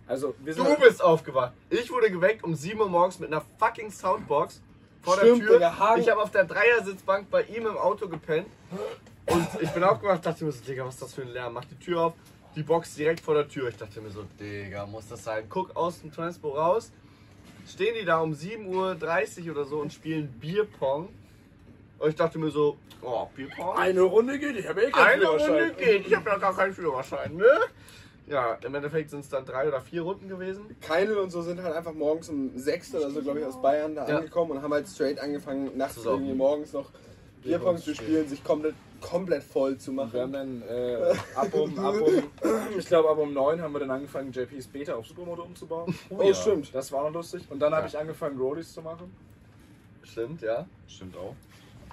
Also, 0.08 0.34
wir 0.40 0.54
sind. 0.54 0.68
Du 0.68 0.76
bist 0.78 1.02
aufgewacht. 1.04 1.54
Ich 1.70 1.90
wurde 1.92 2.10
geweckt 2.12 2.44
um 2.44 2.56
7 2.56 2.80
Uhr 2.80 2.90
morgens 2.90 3.20
mit 3.20 3.32
einer 3.32 3.44
fucking 3.60 3.92
Soundbox 3.92 4.62
vor 5.02 5.16
Stimmt, 5.18 5.42
der 5.44 5.48
Tür. 5.60 5.80
Hagen- 5.80 6.02
Ich 6.02 6.10
habe 6.10 6.22
auf 6.22 6.32
der 6.32 6.46
Dreiersitzbank 6.46 7.30
bei 7.30 7.44
ihm 7.44 7.66
im 7.68 7.78
Auto 7.78 8.08
gepennt. 8.10 8.48
Und 9.30 9.48
ich 9.62 9.70
bin 9.72 9.84
aufgewacht, 9.84 10.26
dachte 10.26 10.46
mir 10.46 10.52
so, 10.54 10.64
Digga, 10.64 10.86
was 10.86 10.96
ist 10.96 11.04
das 11.04 11.14
für 11.14 11.22
ein 11.24 11.30
Lärm? 11.30 11.54
Mach 11.54 11.66
die 11.66 11.76
Tür 11.78 12.02
auf, 12.02 12.14
die 12.56 12.64
Box 12.64 12.96
direkt 12.96 13.20
vor 13.20 13.34
der 13.36 13.48
Tür. 13.48 13.68
Ich 13.70 13.76
dachte 13.78 14.00
mir 14.02 14.10
so, 14.10 14.24
Digga, 14.40 14.86
muss 14.86 15.08
das 15.10 15.24
sein? 15.24 15.46
Guck 15.50 15.76
aus 15.76 16.00
dem 16.02 16.12
Transpo 16.14 16.50
raus. 16.50 16.92
Stehen 17.68 17.96
die 18.00 18.06
da 18.06 18.20
um 18.22 18.32
7.30 18.34 19.46
Uhr 19.46 19.52
oder 19.52 19.66
so 19.66 19.80
und 19.80 19.92
spielen 19.92 20.28
Bierpong. 20.40 21.10
Und 22.00 22.10
ich 22.10 22.16
dachte 22.16 22.40
mir 22.40 22.50
so, 22.52 22.78
oh, 23.02 23.28
Bierpong? 23.36 23.76
Eine 23.78 24.02
Runde 24.02 24.40
geht, 24.40 24.56
ich 24.58 24.68
habe 24.68 24.82
eh 24.84 24.92
keinen 24.92 25.22
Eine 25.22 25.26
Runde 25.28 25.44
Führerschein. 25.44 25.78
geht. 25.78 26.08
Ich 26.08 26.16
habe 26.16 26.30
ja 26.30 26.38
gar 26.38 26.56
keinen 26.56 26.74
Führerschein, 26.74 27.36
ne? 27.36 27.46
Ja, 28.28 28.58
im 28.66 28.76
Endeffekt 28.76 29.10
sind 29.10 29.22
es 29.22 29.30
dann 29.30 29.46
drei 29.46 29.68
oder 29.68 29.80
vier 29.82 30.02
Runden 30.02 30.28
gewesen. 30.28 30.76
Keindl 30.82 31.18
und 31.18 31.30
so 31.32 31.42
sind 31.42 31.62
halt 31.64 31.76
einfach 31.76 31.94
morgens 31.94 32.30
um 32.30 32.58
sechs 32.58 32.94
oder 32.94 33.10
so, 33.10 33.22
glaube 33.22 33.40
ich, 33.40 33.46
aus 33.46 33.62
Bayern 33.62 33.96
da 33.96 34.08
Ja. 34.08 34.18
angekommen 34.18 34.52
und 34.52 34.62
haben 34.62 34.74
halt 34.74 34.88
straight 34.88 35.20
angefangen, 35.20 35.76
nachts 35.78 35.98
irgendwie 36.04 36.34
morgens 36.34 36.74
noch 36.74 36.92
Bierpong 37.44 37.78
zu 37.78 37.96
spielen, 37.96 38.28
sich 38.28 38.44
komplett, 38.44 38.76
komplett 39.02 39.44
voll 39.44 39.78
zu 39.78 39.92
Wir 39.92 40.04
haben 40.04 40.32
machen. 40.32 40.32
dann 40.32 40.62
äh, 40.62 41.14
ab 41.36 41.54
um, 41.54 41.80
ab 41.80 41.96
um, 41.96 42.78
ich 42.78 42.86
glaube 42.86 43.10
ab 43.10 43.18
um 43.18 43.34
9 43.34 43.62
haben 43.62 43.74
wir 43.74 43.80
dann 43.80 43.92
angefangen, 43.92 44.32
JP's 44.32 44.68
Beta 44.68 44.96
auf 44.96 45.08
Supermoto 45.08 45.44
umzubauen. 45.44 45.94
Oh, 46.10 46.34
stimmt. 46.34 46.74
Das 46.74 46.92
war 46.92 47.04
noch 47.04 47.14
lustig. 47.14 47.44
Und 47.50 47.60
dann 47.60 47.74
habe 47.74 47.88
ich 47.88 47.98
angefangen, 47.98 48.38
Roadies 48.38 48.74
zu 48.74 48.82
machen. 48.82 49.14
Stimmt, 50.04 50.42
ja. 50.42 50.66
Stimmt 50.88 51.18
auch. 51.18 51.36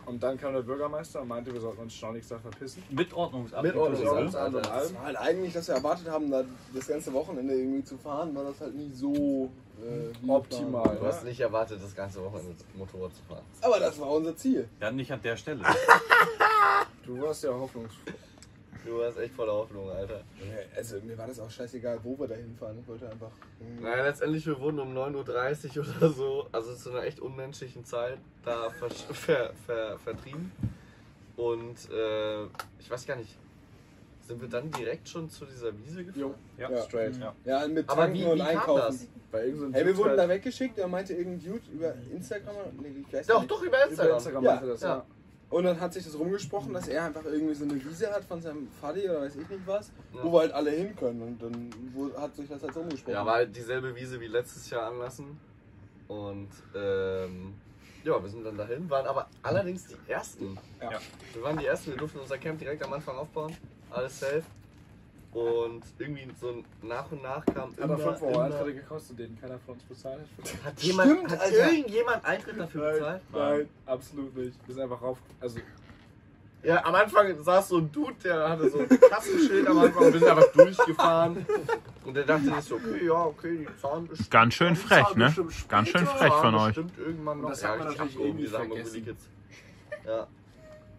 Und 0.06 0.22
dann 0.22 0.38
kam 0.38 0.52
der 0.52 0.60
Bürgermeister 0.60 1.22
und 1.22 1.28
meinte, 1.28 1.52
wir 1.52 1.60
sollten 1.60 1.80
uns 1.80 1.94
schnaunigst 1.94 2.30
da 2.30 2.38
verpissen. 2.38 2.82
Mit 2.90 3.12
Ordnungsamt. 3.14 3.62
Mit 3.62 3.74
Ordnungsamt. 3.74 4.36
Alter. 4.36 4.60
Das 4.60 4.94
war 4.94 5.04
halt 5.04 5.16
eigentlich, 5.16 5.54
dass 5.54 5.68
wir 5.68 5.76
erwartet 5.76 6.10
haben, 6.10 6.30
da 6.30 6.44
das 6.74 6.86
ganze 6.86 7.12
Wochenende 7.12 7.54
irgendwie 7.54 7.84
zu 7.84 7.96
fahren, 7.96 8.34
war 8.34 8.44
das 8.44 8.60
halt 8.60 8.74
nicht 8.74 8.94
so 8.94 9.50
äh, 9.82 10.30
Optimal. 10.30 10.96
Du 11.00 11.06
hast 11.06 11.24
nicht 11.24 11.40
erwartet, 11.40 11.80
das 11.82 11.94
ganze 11.94 12.22
Wochenende 12.22 12.54
Motorrad 12.74 13.14
zu 13.14 13.22
fahren. 13.22 13.44
Aber 13.62 13.80
das 13.80 13.98
war 13.98 14.10
unser 14.10 14.36
Ziel. 14.36 14.68
Ja, 14.80 14.90
nicht 14.90 15.10
an 15.10 15.22
der 15.22 15.36
Stelle. 15.36 15.62
Du 17.06 17.20
warst 17.20 17.44
ja 17.44 17.50
hoffnungsvoll. 17.52 18.14
Du 18.84 18.98
warst 18.98 19.18
echt 19.18 19.34
voller 19.34 19.52
Hoffnung, 19.54 19.88
Alter. 19.90 20.20
Also 20.76 21.00
mir 21.00 21.16
war 21.16 21.26
das 21.26 21.40
auch 21.40 21.50
scheißegal, 21.50 21.98
wo 22.02 22.18
wir 22.18 22.28
da 22.28 22.34
hinfahren. 22.34 22.78
Ich 22.80 22.86
wollte 22.86 23.08
einfach. 23.08 23.30
Naja, 23.80 24.04
letztendlich, 24.04 24.46
wir 24.46 24.60
wurden 24.60 24.78
um 24.78 24.94
9.30 24.94 25.78
Uhr 25.78 25.86
oder 25.96 26.10
so, 26.10 26.46
also 26.52 26.74
zu 26.74 26.90
einer 26.90 27.02
echt 27.04 27.18
unmenschlichen 27.20 27.84
Zeit, 27.86 28.18
da 28.44 28.68
versch- 28.68 29.10
ver, 29.12 29.52
ver, 29.66 29.98
vertrieben. 30.00 30.52
Und 31.36 31.90
äh, 31.90 32.44
ich 32.78 32.90
weiß 32.90 33.06
gar 33.06 33.16
nicht, 33.16 33.34
sind 34.28 34.40
wir 34.40 34.48
dann 34.48 34.70
direkt 34.70 35.08
schon 35.08 35.28
zu 35.30 35.46
dieser 35.46 35.76
Wiese 35.78 36.04
gefahren? 36.04 36.34
Ja, 36.58 36.70
Ja. 36.70 36.82
Straight. 36.82 37.16
Ja. 37.16 37.34
Ja, 37.44 37.66
mit 37.68 37.88
Aber 37.88 38.02
Tanken 38.02 38.18
wie, 38.18 38.24
und 38.24 38.34
wie 38.34 38.38
kam 38.40 38.48
Einkaufen. 38.48 39.08
irgendeinem 39.32 39.72
Hey, 39.72 39.86
wir 39.86 39.96
wurden 39.96 40.08
halt- 40.10 40.18
da 40.18 40.28
weggeschickt, 40.28 40.78
er 40.78 40.88
meinte 40.88 41.14
irgendein 41.14 41.52
Dude 41.52 41.62
über 41.72 41.94
Instagram. 42.12 42.54
Nee, 42.80 42.92
ich 43.06 43.12
weiß 43.14 43.26
Doch, 43.26 43.40
nicht. 43.40 43.50
doch, 43.50 43.62
über 43.62 43.76
Über 43.78 43.88
Instagram. 43.88 44.16
Instagram 44.16 44.44
Ja. 44.44 44.50
meinte 44.52 44.66
das, 44.68 44.80
ja. 44.82 44.88
Ja. 44.88 45.06
Und 45.50 45.64
dann 45.64 45.78
hat 45.78 45.92
sich 45.92 46.04
das 46.04 46.18
rumgesprochen, 46.18 46.72
dass 46.72 46.88
er 46.88 47.04
einfach 47.04 47.24
irgendwie 47.24 47.54
so 47.54 47.64
eine 47.64 47.74
Wiese 47.84 48.10
hat 48.10 48.24
von 48.24 48.40
seinem 48.42 48.68
Vati 48.80 49.08
oder 49.08 49.20
weiß 49.22 49.36
ich 49.36 49.48
nicht 49.48 49.66
was, 49.66 49.90
Ja. 50.12 50.24
wo 50.24 50.32
wir 50.32 50.40
halt 50.40 50.52
alle 50.52 50.70
hin 50.72 50.96
können. 50.96 51.22
Und 51.22 51.40
dann 51.42 51.70
hat 52.20 52.34
sich 52.34 52.48
das 52.48 52.62
halt 52.62 52.74
so 52.74 52.80
rumgesprochen. 52.80 53.14
Ja, 53.14 53.24
war 53.24 53.34
halt 53.34 53.54
dieselbe 53.54 53.94
Wiese 53.94 54.20
wie 54.20 54.26
letztes 54.26 54.68
Jahr 54.70 54.90
anlassen. 54.90 55.38
Und 56.08 56.48
ähm, 56.74 57.54
ja, 58.02 58.20
wir 58.22 58.28
sind 58.28 58.44
dann 58.44 58.56
dahin, 58.58 58.90
waren 58.90 59.06
aber 59.06 59.28
allerdings 59.42 59.86
die 59.86 59.96
Ersten. 60.10 60.58
Ja. 60.80 60.98
Wir 61.32 61.42
waren 61.42 61.56
die 61.56 61.66
Ersten, 61.66 61.90
wir 61.92 61.96
durften 61.98 62.18
unser 62.18 62.36
Camp 62.38 62.58
direkt 62.58 62.82
am 62.82 62.92
Anfang 62.92 63.16
aufbauen. 63.16 63.56
Alles 63.90 64.18
safe. 64.20 64.42
Und 65.34 65.82
irgendwie 65.98 66.28
so 66.40 66.62
nach 66.82 67.10
und 67.10 67.22
nach 67.22 67.44
kam 67.46 67.74
immer, 67.76 67.94
Aber 67.94 67.98
5 67.98 68.22
Euro 68.22 68.30
immer 68.32 68.44
Eintritte 68.44 68.74
gekostet, 68.74 69.18
den 69.18 69.40
keiner 69.40 69.58
von 69.58 69.74
uns 69.74 69.82
bezahlt 69.82 70.20
hat. 70.20 70.64
Hat, 70.64 70.80
jemand, 70.80 71.10
Stimmt, 71.10 71.30
hat 71.32 71.40
Alter. 71.40 71.72
irgendjemand 71.72 72.24
Eintritt 72.24 72.60
dafür 72.60 72.92
bezahlt? 72.92 73.22
Nein, 73.32 73.68
absolut 73.86 74.36
nicht. 74.36 74.56
Wir 74.66 74.74
sind 74.74 74.84
einfach 74.84 75.02
rauf. 75.02 75.18
Also, 75.40 75.58
Ja, 76.62 76.84
am 76.84 76.94
Anfang 76.94 77.42
saß 77.42 77.68
so 77.68 77.78
ein 77.78 77.90
Dude, 77.90 78.14
der 78.22 78.48
hatte 78.48 78.70
so 78.70 78.78
ein 78.78 78.88
Kassenschild 78.88 79.66
am 79.66 79.78
Anfang 79.78 80.06
und 80.06 80.12
wir 80.12 80.20
sind 80.20 80.28
einfach 80.30 80.52
durchgefahren. 80.52 81.46
Und 82.04 82.14
der 82.14 82.24
dachte 82.24 82.44
sich 82.44 82.60
so, 82.60 82.76
okay, 82.76 83.04
ja, 83.04 83.24
okay, 83.24 83.58
die 83.58 83.80
zahlen 83.80 84.06
bestimmt. 84.06 84.30
Ganz 84.30 84.54
schön 84.54 84.76
frech, 84.76 85.14
ne? 85.16 85.34
Ganz 85.68 85.88
schön 85.88 86.06
frech 86.06 86.32
von 86.32 86.54
euch. 86.54 86.66
bestimmt 86.66 86.98
irgendwann 86.98 87.40
noch. 87.40 87.50
Das 87.50 87.64
hat 87.64 87.78
man 87.78 87.88
richtig 87.88 88.04
natürlich 88.06 88.26
irgendwie 88.26 88.46
vergessen. 88.46 89.04
Kids. 89.04 89.24
Ja. 90.06 90.28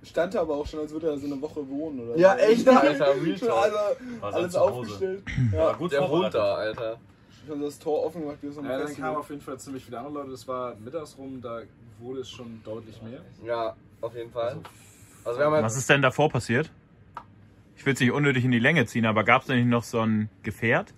Stand 0.06 0.34
da 0.36 0.42
aber 0.42 0.56
auch 0.56 0.68
schon, 0.68 0.80
als 0.80 0.92
würde 0.92 1.08
er 1.10 1.18
so 1.18 1.26
eine 1.26 1.42
Woche 1.42 1.68
wohnen 1.68 2.00
oder 2.02 2.18
Ja, 2.18 2.34
so. 2.34 2.40
echt, 2.40 2.68
Alter, 2.68 3.22
Real 3.22 3.38
Schon 3.38 3.50
alle, 3.50 3.98
War 4.22 4.34
alles 4.34 4.56
aufgestellt. 4.56 5.24
War 5.52 5.72
Ja, 5.72 5.74
gut 5.74 5.92
Der 5.92 6.10
wohnt 6.10 6.34
da, 6.34 6.56
Alter. 6.56 7.00
schon 7.48 7.62
das 7.62 7.80
Tor 7.80 8.06
offen 8.06 8.22
gemacht. 8.22 8.38
wie 8.42 8.52
so 8.52 8.62
ein 8.62 8.68
Ja, 8.68 8.78
dann 8.78 8.96
kamen 8.96 9.18
auf 9.18 9.30
jeden 9.30 9.42
Fall 9.42 9.58
ziemlich 9.60 9.84
viele 9.84 9.98
andere 9.98 10.14
Leute. 10.14 10.32
Das 10.32 10.48
war 10.48 10.76
mittags 10.76 11.18
rum, 11.18 11.42
da 11.42 11.62
wurde 12.00 12.22
es 12.22 12.30
schon 12.30 12.62
deutlich 12.64 13.02
mehr. 13.02 13.22
Ja, 13.44 13.76
auf 14.02 14.16
jeden 14.16 14.32
Fall. 14.32 14.60
Also 15.24 15.40
wir 15.40 15.46
haben 15.46 15.54
halt 15.54 15.64
Was 15.66 15.78
ist 15.78 15.90
denn 15.90 16.02
davor 16.02 16.30
passiert? 16.30 16.72
Ich 17.76 17.86
will 17.86 17.94
es 17.94 18.00
nicht 18.00 18.12
unnötig 18.12 18.46
in 18.46 18.52
die 18.52 18.60
Länge 18.60 18.86
ziehen, 18.86 19.06
aber 19.06 19.24
gab 19.24 19.42
es 19.42 19.48
denn 19.48 19.58
nicht 19.58 19.68
noch 19.68 19.84
so 19.84 20.00
ein 20.02 20.30
Gefährt? 20.44 20.94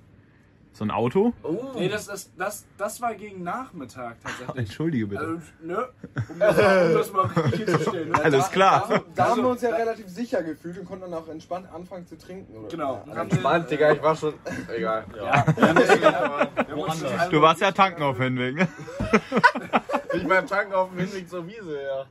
So 0.77 0.85
ein 0.85 0.91
Auto? 0.91 1.33
Oh, 1.41 1.71
Nee, 1.73 1.89
das, 1.89 2.05
das, 2.05 2.29
das, 2.37 2.65
das 2.77 3.01
war 3.01 3.15
gegen 3.15 3.41
Nachmittag 3.41 4.17
tatsächlich. 4.23 4.57
Entschuldige 4.57 5.07
bitte. 5.07 5.21
Also, 5.21 5.39
ne? 5.63 5.89
Um 6.29 6.37
das 6.39 6.55
mal, 6.55 6.85
um 6.85 6.93
das 6.93 7.11
mal 7.13 7.21
richtig 7.25 7.65
hinzustellen. 7.65 8.09
Ne? 8.09 8.23
Alles 8.23 8.51
klar. 8.51 8.87
Da 9.15 9.23
haben 9.23 9.31
Also- 9.31 9.41
wir 9.41 9.49
uns 9.49 9.61
ja 9.63 9.69
relativ 9.75 10.07
sicher 10.07 10.43
gefühlt 10.43 10.77
und 10.77 10.85
konnten 10.85 11.09
dann 11.09 11.15
auch 11.15 11.27
entspannt 11.29 11.67
anfangen 11.73 12.05
zu 12.05 12.15
trinken. 12.15 12.55
Oder? 12.55 12.67
Genau. 12.67 13.03
Ja, 13.07 13.15
Haben 13.15 13.41
Mann, 13.41 13.65
Digga, 13.67 13.91
ich 13.91 14.03
war 14.03 14.15
schon. 14.15 14.35
Egal. 14.67 15.05
Ja. 15.15 15.47
haben 15.47 16.83
also- 16.83 17.07
Du 17.31 17.41
warst 17.41 17.61
ja 17.61 17.71
tanken 17.71 18.03
auf 18.03 18.17
Hinweg, 18.19 18.55
ne? 18.57 18.67
Ich 20.13 20.27
beim 20.27 20.45
Tanken 20.45 20.73
auf 20.73 20.89
dem 20.91 20.99
Hinweg 20.99 21.27
zur 21.27 21.45
Wiese, 21.47 21.81
ja. 21.81 22.05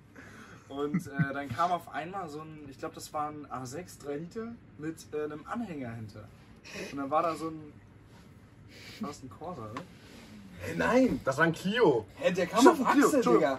Und 0.68 1.06
äh, 1.06 1.10
dann 1.32 1.48
kam 1.48 1.70
auf 1.70 1.88
einmal 1.94 2.28
so 2.28 2.40
ein, 2.40 2.66
ich 2.68 2.78
glaube, 2.80 2.96
das 2.96 3.12
war 3.14 3.28
ein 3.30 3.46
A6 3.46 4.04
3 4.04 4.16
Liter 4.16 4.48
mit 4.78 4.96
äh, 5.14 5.22
einem 5.24 5.44
Anhänger 5.46 5.90
hinter. 5.92 6.24
Und 6.90 6.98
dann 6.98 7.10
war 7.10 7.22
da 7.22 7.36
so 7.36 7.48
ein. 7.50 7.72
Ein 9.02 9.30
Corsa, 9.30 9.62
ne? 9.62 9.80
Hey, 10.60 10.74
nein, 10.76 11.20
Das 11.24 11.36
war 11.38 11.44
ein 11.44 11.52
Clio. 11.52 12.06
hey, 12.16 12.32
der 12.32 12.46
kam 12.46 12.60
Stimmt, 12.60 12.80
auf 12.80 12.92
Clio, 12.92 13.04
Achse, 13.06 13.16
Entschuldigung. 13.16 13.58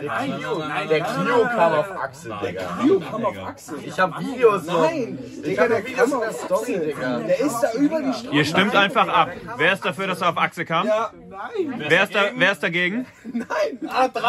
Der 0.00 0.08
Clio, 0.38 0.58
nein, 0.58 0.88
der 0.88 1.00
nein, 1.00 1.14
Clio 1.14 1.36
nein, 1.44 1.46
kam 1.56 1.70
nein, 1.70 1.78
auf 1.80 1.88
nein. 1.88 1.98
Achse, 1.98 2.28
Nein. 2.28 2.46
Digga. 2.46 2.76
Clio 2.80 3.00
kam 3.00 3.24
auf 3.26 3.38
Achse. 3.38 3.74
Ich 3.84 4.00
hab 4.00 4.20
Videos 4.20 4.64
noch. 4.64 4.80
Nein, 4.82 5.18
Ich 5.22 5.42
Digga, 5.42 5.62
hab 5.62 5.68
der 5.68 5.86
Videos 5.86 6.10
kam 6.10 6.20
der 6.20 6.28
auf 6.30 6.36
Story, 6.40 6.76
Achse. 6.76 6.80
Digga. 6.86 7.18
Der 7.18 7.40
ist 7.40 7.60
da 7.60 7.72
über 7.74 8.00
die 8.02 8.12
Straße. 8.12 8.30
Ihr 8.34 8.44
stimmt 8.44 8.76
einfach 8.76 9.08
ab. 9.08 9.30
Wer 9.56 9.72
ist 9.72 9.84
dafür, 9.84 10.06
dass 10.06 10.20
er 10.20 10.28
auf 10.30 10.38
Achse 10.38 10.64
kam? 10.64 10.86
Ja, 10.86 11.10
Nein! 11.32 11.84
Wer 11.88 12.02
ist, 12.04 12.14
da, 12.14 12.30
wer 12.34 12.52
ist 12.52 12.62
dagegen? 12.62 13.06
nein. 13.24 13.46
A3. 13.82 14.20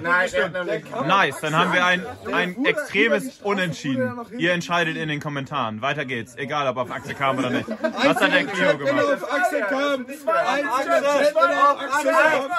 Nein, 0.00 0.30
der 0.32 0.44
hat 0.44 0.54
Der 0.54 0.64
nämlich. 0.64 0.90
kam 0.90 1.06
Nice, 1.08 1.40
dann 1.40 1.56
haben 1.56 1.72
wir 1.72 1.84
ein, 1.84 2.06
ein 2.32 2.64
extremes 2.64 3.40
Unentschieden. 3.42 4.12
Ihr 4.38 4.52
entscheidet 4.52 4.96
in 4.96 5.08
den 5.08 5.20
Kommentaren. 5.20 5.82
Weiter 5.82 6.04
geht's. 6.04 6.36
Egal, 6.36 6.68
ob 6.68 6.76
er 6.76 6.82
auf 6.82 6.90
Achse 6.90 7.14
kam 7.14 7.38
oder 7.38 7.50
nicht. 7.50 7.68
Was 7.68 8.20
hat 8.20 8.32
der 8.32 8.40
er 8.40 8.44
gemacht? 8.76 9.04
auf 9.22 9.32
Achse 9.32 9.60
kam. 9.68 10.06
Eins, 10.06 10.68
wenn 10.86 11.04
er 11.04 11.70
auf 11.70 11.82
Achse 11.82 12.08
kam. 12.08 12.50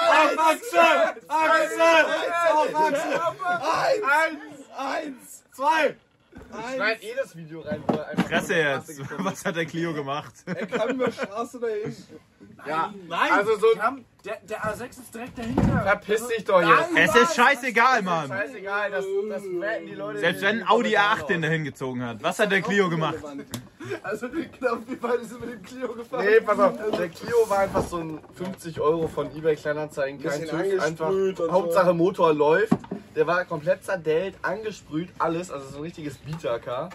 Eins, 3.62 4.38
eins, 4.76 5.44
Zwei. 5.52 5.96
Eins. 6.52 6.74
Schneid 6.74 7.02
eh 7.02 7.14
das 7.16 7.36
Video 7.36 7.60
rein, 7.60 7.82
wo 7.86 7.94
er 7.96 8.08
einfach. 8.08 8.26
Fresse 8.26 8.54
jetzt. 8.54 9.00
Was 9.18 9.44
hat 9.44 9.56
der 9.56 9.66
Clio 9.66 9.92
gemacht? 9.92 10.32
Er 10.46 10.66
kam 10.66 10.90
über 10.90 11.10
Straße 11.10 11.60
dahin. 11.60 11.96
Ja, 12.66 12.92
Nein! 13.08 13.32
also 13.32 13.56
so. 13.56 13.80
Haben, 13.80 14.04
der, 14.24 14.38
der 14.48 14.64
A6 14.64 14.90
ist 14.90 15.14
direkt 15.14 15.38
dahinter. 15.38 15.82
Verpiss 15.82 16.26
dich 16.26 16.44
doch 16.44 16.60
jetzt. 16.60 16.90
Es 16.96 17.14
ist 17.14 17.36
scheißegal, 17.36 18.02
Mann. 18.02 18.28
Scheißegal, 18.28 18.90
das, 18.90 19.04
das 19.28 19.42
merken 19.44 19.86
die 19.86 19.94
Leute. 19.94 20.18
Selbst 20.18 20.42
wenn 20.42 20.60
ein 20.60 20.68
Audi 20.68 20.96
A8 20.96 21.26
den 21.28 21.42
dahin 21.42 21.64
gezogen 21.64 22.02
hat. 22.02 22.22
Was 22.22 22.38
hat 22.38 22.50
der 22.50 22.62
Clio 22.62 22.88
gemacht? 22.88 23.18
Also, 24.02 24.28
genau, 24.28 24.78
wir 24.86 25.00
beide 25.00 25.24
sind 25.24 25.40
mit 25.40 25.52
dem 25.52 25.62
Clio 25.62 25.94
gefahren. 25.94 26.24
Nee, 26.24 26.40
pass 26.40 26.58
auf, 26.58 26.72
der 26.96 27.08
Clio 27.08 27.48
war 27.48 27.60
einfach 27.60 27.86
so 27.86 27.98
ein 27.98 28.18
50 28.34 28.80
Euro 28.80 29.06
von 29.08 29.34
eBay 29.34 29.56
Kleinanzeigen, 29.56 30.20
kein 30.20 30.44
TÜV, 30.44 30.82
einfach. 30.82 31.12
Hauptsache 31.50 31.94
Motor 31.94 32.34
läuft. 32.34 32.72
Der 33.18 33.26
war 33.26 33.44
komplett 33.46 33.82
zerdellt, 33.82 34.36
angesprüht, 34.42 35.08
alles, 35.18 35.50
also 35.50 35.68
so 35.68 35.78
ein 35.78 35.82
richtiges 35.82 36.18
Bieter-Car. 36.18 36.90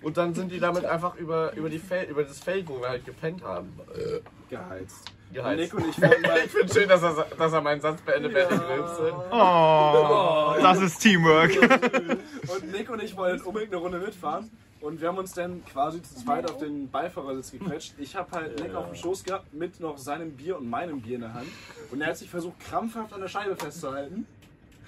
Und 0.00 0.16
dann 0.16 0.32
sind 0.32 0.50
die 0.50 0.60
damit 0.60 0.86
einfach 0.86 1.14
über, 1.16 1.52
über, 1.56 1.68
die 1.68 1.78
Fel 1.78 2.06
über 2.08 2.24
das 2.24 2.40
Feld, 2.40 2.66
wo 2.68 2.80
wir 2.80 2.88
halt 2.88 3.04
gepennt 3.04 3.42
haben, 3.42 3.78
äh, 3.94 4.20
Geheizt. 4.48 5.12
geheizt. 5.30 5.60
Nick 5.60 5.74
und 5.74 5.90
ich 5.90 6.00
wollten 6.00 6.22
mal. 6.22 6.38
Ich 6.38 6.52
finde 6.52 6.72
schön, 6.72 6.88
dass 6.88 7.02
er, 7.02 7.26
dass 7.36 7.52
er 7.52 7.60
meinen 7.60 7.82
Satz 7.82 8.00
beendet, 8.00 8.32
wenn 8.32 8.46
ich 8.46 8.50
will. 8.50 9.12
Oh, 9.30 10.54
das 10.58 10.80
ist 10.80 11.00
Teamwork. 11.00 11.50
Und 12.48 12.72
Nick 12.72 12.88
und 12.88 13.02
ich 13.02 13.14
wollten 13.14 13.42
unbedingt 13.42 13.72
eine 13.74 13.82
Runde 13.82 13.98
mitfahren. 13.98 14.50
Und 14.80 15.02
wir 15.02 15.08
haben 15.08 15.18
uns 15.18 15.34
dann 15.34 15.62
quasi 15.66 16.02
zu 16.02 16.14
zweit 16.14 16.50
auf 16.50 16.56
den 16.56 16.90
Beifahrersitz 16.90 17.50
gequetscht. 17.50 17.92
Ich 17.98 18.16
habe 18.16 18.30
halt 18.30 18.58
Nick 18.62 18.74
auf 18.74 18.86
dem 18.86 18.94
Schoß 18.94 19.22
gehabt 19.22 19.52
mit 19.52 19.80
noch 19.80 19.98
seinem 19.98 20.32
Bier 20.32 20.56
und 20.56 20.70
meinem 20.70 21.02
Bier 21.02 21.16
in 21.16 21.20
der 21.22 21.34
Hand. 21.34 21.48
Und 21.90 22.00
er 22.00 22.08
hat 22.08 22.16
sich 22.16 22.30
versucht, 22.30 22.58
krampfhaft 22.60 23.12
an 23.12 23.20
der 23.20 23.28
Scheibe 23.28 23.54
festzuhalten. 23.54 24.26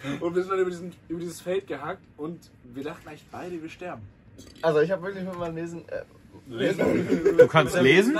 Und 0.20 0.34
wir 0.34 0.42
sind 0.42 0.52
dann 0.52 0.60
über, 0.60 0.70
diesen, 0.70 0.92
über 1.08 1.20
dieses 1.20 1.40
Feld 1.40 1.66
gehackt 1.66 2.02
und 2.16 2.50
wir 2.64 2.84
dachten 2.84 3.06
eigentlich 3.08 3.26
beide, 3.30 3.60
wir 3.60 3.68
sterben. 3.68 4.02
Also 4.62 4.80
ich 4.80 4.90
habe 4.90 5.02
wirklich 5.02 5.24
mit 5.24 5.38
meinem 5.38 5.56
Lesen... 5.56 5.88
Äh, 5.88 6.02
Du 6.48 7.46
kannst 7.46 7.80
lesen? 7.80 8.18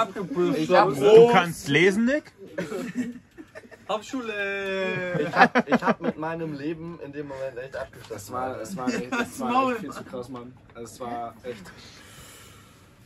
ich 0.56 0.70
habe 0.72 0.94
Du 0.94 1.28
kannst 1.32 1.68
lesen, 1.68 2.04
Nick? 2.04 2.32
Hauptschule! 3.88 5.20
ich 5.20 5.34
hab, 5.34 5.68
ich 5.68 5.82
hab 5.82 6.00
mit 6.00 6.16
meinem 6.16 6.54
Leben 6.54 7.00
in 7.04 7.12
dem 7.12 7.26
Moment 7.26 7.58
echt 7.58 7.76
abgeschlossen. 7.76 8.12
Das 8.12 8.32
war, 8.32 8.58
das 8.58 8.76
war, 8.76 8.88
echt, 8.88 9.12
das 9.12 9.40
war 9.40 9.70
echt 9.72 9.80
viel 9.80 9.90
zu 9.90 10.04
krass, 10.04 10.28
Mann. 10.28 10.52
Es 10.80 11.00
war 11.00 11.34
echt. 11.42 11.72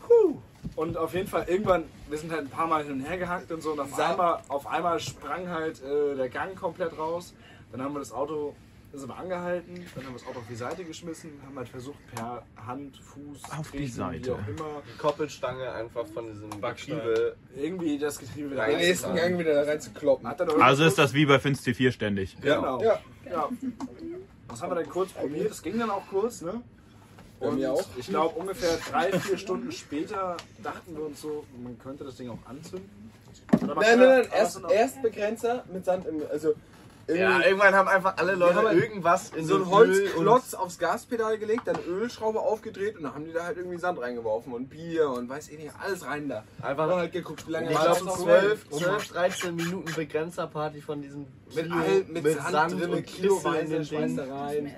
Puh. 0.01 0.37
Und 0.77 0.99
auf 0.99 1.15
jeden 1.15 1.29
Fall 1.29 1.45
irgendwann, 1.49 1.85
wir 2.09 2.19
sind 2.19 2.31
halt 2.33 2.43
ein 2.43 2.51
paar 2.51 2.67
Mal 2.67 2.85
hin 2.85 2.93
und 2.95 3.01
her 3.01 3.17
gehackt 3.17 3.51
und 3.51 3.63
so 3.63 3.73
und 3.73 3.81
auf 3.81 3.99
einmal, 3.99 4.41
auf 4.49 4.67
einmal 4.67 5.01
sprang 5.01 5.49
halt 5.49 5.83
äh, 5.83 6.17
der 6.17 6.29
Gang 6.29 6.55
komplett 6.55 6.99
raus. 6.99 7.33
Dann 7.75 7.83
haben 7.83 7.93
wir 7.95 7.99
das 7.99 8.13
Auto, 8.13 8.55
dann 8.93 9.01
sind 9.01 9.09
wir 9.09 9.17
angehalten, 9.17 9.85
dann 9.97 10.05
haben 10.07 10.13
wir 10.13 10.19
das 10.21 10.29
Auto 10.29 10.39
auf 10.39 10.47
die 10.49 10.55
Seite 10.55 10.85
geschmissen, 10.85 11.33
haben 11.45 11.59
halt 11.59 11.69
versucht 11.69 11.99
per 12.15 12.45
Hand, 12.65 12.97
Fuß, 12.99 13.43
Auf 13.59 13.73
die 13.73 13.79
Treten, 13.79 13.91
Seite. 13.93 14.27
wie 14.27 14.31
auch 14.31 14.47
immer, 14.49 14.83
die 14.87 14.97
Koppelstange 14.97 15.73
einfach 15.73 16.07
von 16.07 16.27
diesem 16.29 16.51
Backstein. 16.61 16.99
Getriebe. 16.99 17.37
irgendwie 17.57 17.99
das 17.99 18.21
Getriebe 18.21 18.53
wieder 18.53 18.67
Den 18.67 18.77
nächsten 18.77 19.13
Gang 19.17 19.37
wieder 19.41 19.55
da 19.65 19.69
rein 19.69 19.81
zu 19.81 19.91
kloppen. 19.91 20.29
Hat 20.29 20.39
dann 20.39 20.51
auch- 20.51 20.61
Also 20.61 20.85
ist 20.85 20.97
das 20.99 21.15
wie 21.15 21.27
bei 21.27 21.41
Finst 21.41 21.67
T4 21.67 21.91
ständig. 21.91 22.37
Genau. 22.41 22.81
Ja. 22.81 23.01
Ja. 23.29 23.49
Das 24.49 24.63
haben 24.63 24.71
wir 24.71 24.77
dann 24.77 24.89
kurz 24.89 25.11
probiert, 25.11 25.51
das 25.51 25.61
ging 25.63 25.77
dann 25.77 25.91
auch 25.91 26.07
kurz, 26.09 26.43
ne? 26.43 26.61
Bei 27.41 27.49
Und 27.49 27.57
mir 27.57 27.73
auch. 27.73 27.85
ich 27.97 28.07
glaube, 28.07 28.39
ungefähr 28.39 28.79
drei, 28.89 29.11
vier 29.19 29.37
Stunden 29.37 29.73
später 29.73 30.37
dachten 30.63 30.95
wir 30.97 31.07
uns 31.07 31.21
so, 31.21 31.45
man 31.61 31.77
könnte 31.81 32.05
das 32.05 32.15
Ding 32.15 32.31
auch 32.31 32.39
anzünden. 32.49 32.89
Nein, 33.61 33.71
nein, 33.77 33.99
nein, 33.99 34.29
erst, 34.33 34.61
erst 34.71 35.03
Begrenzer 35.03 35.65
mit 35.73 35.85
Sand 35.85 36.07
im. 36.07 36.23
Also 36.31 36.55
Ja, 37.09 37.41
irgendwann 37.41 37.75
haben 37.75 37.89
einfach 37.89 38.17
alle 38.17 38.35
Leute 38.35 38.55
haben 38.55 38.67
halt 38.69 38.83
irgendwas 38.83 39.31
in 39.31 39.45
so 39.45 39.59
den 39.59 39.65
ein 39.67 39.69
Öl 39.69 39.75
Holzklotz 40.15 40.55
aufs 40.55 40.79
Gaspedal 40.79 41.39
gelegt, 41.39 41.63
dann 41.67 41.77
Ölschraube 41.87 42.41
aufgedreht 42.41 42.97
und 42.97 43.03
dann 43.03 43.15
haben 43.15 43.25
die 43.27 43.33
da 43.33 43.45
halt 43.45 43.59
irgendwie 43.59 43.77
Sand 43.79 44.01
reingeworfen 44.01 44.53
und 44.55 44.71
Bier 44.71 45.11
und 45.11 45.29
weiß 45.29 45.49
ich 45.51 45.59
nicht, 45.59 45.73
alles 45.83 46.07
rein 46.07 46.29
da. 46.29 46.45
und 46.59 46.65
einfach 46.65 46.89
Dann 46.89 46.99
halt 46.99 47.13
geguckt, 47.13 47.47
wie 47.47 47.53
lange 47.53 47.69
ich 47.71 47.75
war 47.77 47.83
glaube 47.85 47.99
das 47.99 48.05
noch 48.07 48.19
12, 48.25 48.67
so? 48.71 48.79
12, 48.79 49.09
13 49.13 49.57
Minuten 49.57 49.93
Begrenzerparty 49.95 50.81
von 50.81 51.03
diesem 51.03 51.27
Mit, 51.55 51.65
Kilo- 51.67 51.75
all, 51.77 52.05
mit, 52.09 52.41
Sand, 52.51 52.81
drin, 52.81 52.91
und 52.93 53.07
kiloweise 53.07 53.81
Ding. 53.81 54.17
da 54.17 54.25
rein. 54.35 54.75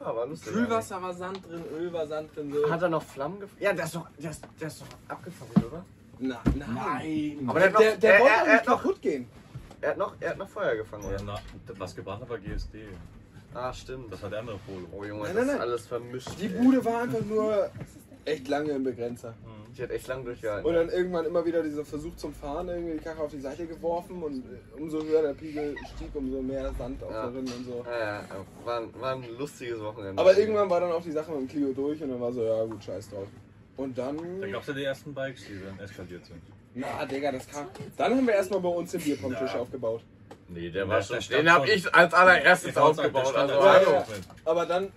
Ja, 0.00 0.14
war 0.14 0.26
lustig. 0.26 0.52
Kühlwasser 0.52 1.00
war 1.00 1.14
Sand 1.14 1.40
drin, 1.48 1.62
Öl 1.78 1.92
war 1.92 2.06
Sand 2.06 2.36
drin. 2.36 2.52
So. 2.52 2.70
Hat 2.70 2.82
er 2.82 2.88
noch 2.90 3.02
Flammen 3.02 3.40
gefangen? 3.40 3.62
Ja, 3.62 3.72
der 3.72 3.86
ist 3.86 3.94
doch, 3.94 4.06
der 4.18 4.30
ist, 4.32 4.42
der 4.60 4.68
ist 4.68 4.80
doch 4.82 4.86
abgefackelt, 5.08 5.64
oder? 5.72 5.84
Na, 6.18 6.40
nein. 6.54 7.38
Aber 7.48 7.58
der, 7.60 7.70
Der, 7.70 7.96
der 7.96 8.14
er, 8.16 8.20
wollte 8.20 8.34
er, 8.34 8.40
doch 8.40 8.46
er, 8.48 8.52
nicht 8.54 8.66
kaputt 8.66 9.00
gehen. 9.02 9.26
Er, 9.84 9.90
hat 9.90 9.98
noch, 9.98 10.14
er 10.20 10.30
hat 10.30 10.38
noch 10.38 10.48
Feuer 10.48 10.76
gefangen, 10.76 11.04
Ja, 11.04 11.14
oder? 11.16 11.22
na, 11.24 11.74
was 11.78 11.94
gebrannt 11.94 12.22
hat, 12.22 12.30
war 12.30 12.38
GSD. 12.38 12.78
Ah, 13.54 13.72
stimmt. 13.72 14.12
Das 14.12 14.22
war 14.22 14.30
der 14.30 14.40
andere 14.40 14.58
Polo. 14.66 14.86
Oh 14.92 15.04
Junge, 15.04 15.22
Nein, 15.24 15.34
das 15.36 15.46
nein, 15.46 15.46
ist 15.46 15.52
nein. 15.52 15.60
alles 15.60 15.86
vermischt. 15.86 16.28
Die 16.40 16.46
ey. 16.46 16.48
Bude 16.64 16.84
war 16.84 17.02
einfach 17.02 17.24
nur 17.24 17.70
echt 18.24 18.48
lange 18.48 18.70
im 18.72 18.82
Begrenzer. 18.82 19.34
Die 19.76 19.82
hat 19.82 19.90
echt 19.90 20.06
lang 20.06 20.24
durchgehalten. 20.24 20.66
Und 20.66 20.74
dann 20.74 20.88
irgendwann 20.88 21.24
immer 21.26 21.44
wieder 21.44 21.60
dieser 21.62 21.84
Versuch 21.84 22.14
zum 22.16 22.32
Fahren, 22.32 22.68
irgendwie 22.68 22.92
die 22.92 22.98
Karre 22.98 23.22
auf 23.22 23.30
die 23.32 23.40
Seite 23.40 23.66
geworfen 23.66 24.22
und 24.22 24.44
äh, 24.46 24.80
umso 24.80 25.02
höher 25.02 25.22
der 25.22 25.34
Pegel 25.34 25.74
stieg, 25.96 26.10
umso 26.14 26.40
mehr 26.42 26.72
Sand 26.78 27.02
auf 27.02 27.10
Ja. 27.10 27.26
der 27.26 27.34
Rinne 27.40 27.50
und 27.58 27.64
so. 27.64 27.84
ja, 27.88 27.98
ja, 28.22 28.24
war, 28.64 28.80
ein- 28.80 29.00
war 29.00 29.12
ein 29.16 29.24
lustiges 29.36 29.80
Wochenende. 29.80 30.20
Aber 30.20 30.36
irgendwann 30.38 30.70
war 30.70 30.80
dann 30.80 30.92
auch 30.92 31.02
die 31.02 31.10
Sache 31.10 31.32
mit 31.32 31.40
dem 31.40 31.48
Clio 31.48 31.72
durch 31.72 32.00
und 32.02 32.08
dann 32.10 32.20
war 32.20 32.32
so, 32.32 32.44
ja 32.44 32.64
gut, 32.64 32.82
scheiß 32.84 33.10
drauf. 33.10 33.26
Und 33.76 33.98
dann. 33.98 34.40
Da 34.40 34.46
gab 34.48 34.60
es 34.62 34.68
ja 34.68 34.74
die 34.74 34.84
ersten 34.84 35.12
Bikes, 35.12 35.44
die 35.46 35.60
dann 35.64 35.78
eskaliert 35.80 36.24
sind. 36.24 36.40
Na, 36.74 37.04
Digga, 37.06 37.30
das 37.32 37.46
kam. 37.48 37.68
Dann 37.96 38.16
haben 38.16 38.26
wir 38.26 38.34
erstmal 38.34 38.60
bei 38.60 38.68
uns 38.68 38.90
den 38.90 39.00
Bierpong-Tisch 39.00 39.52
Ja. 39.54 39.60
aufgebaut. 39.60 40.02
Nee, 40.48 40.70
der 40.70 40.88
war 40.88 41.00
schon. 41.02 41.18
Den 41.30 41.50
hab 41.52 41.66
ich 41.66 41.92
als 41.94 42.12
allererstes 42.12 42.76
aufgebaut. 42.76 43.34
Also, 43.34 43.54
Ja, 43.54 43.72
hallo. 43.72 43.90
ja. 43.92 44.04
Aber 44.44 44.66
dann 44.66 44.92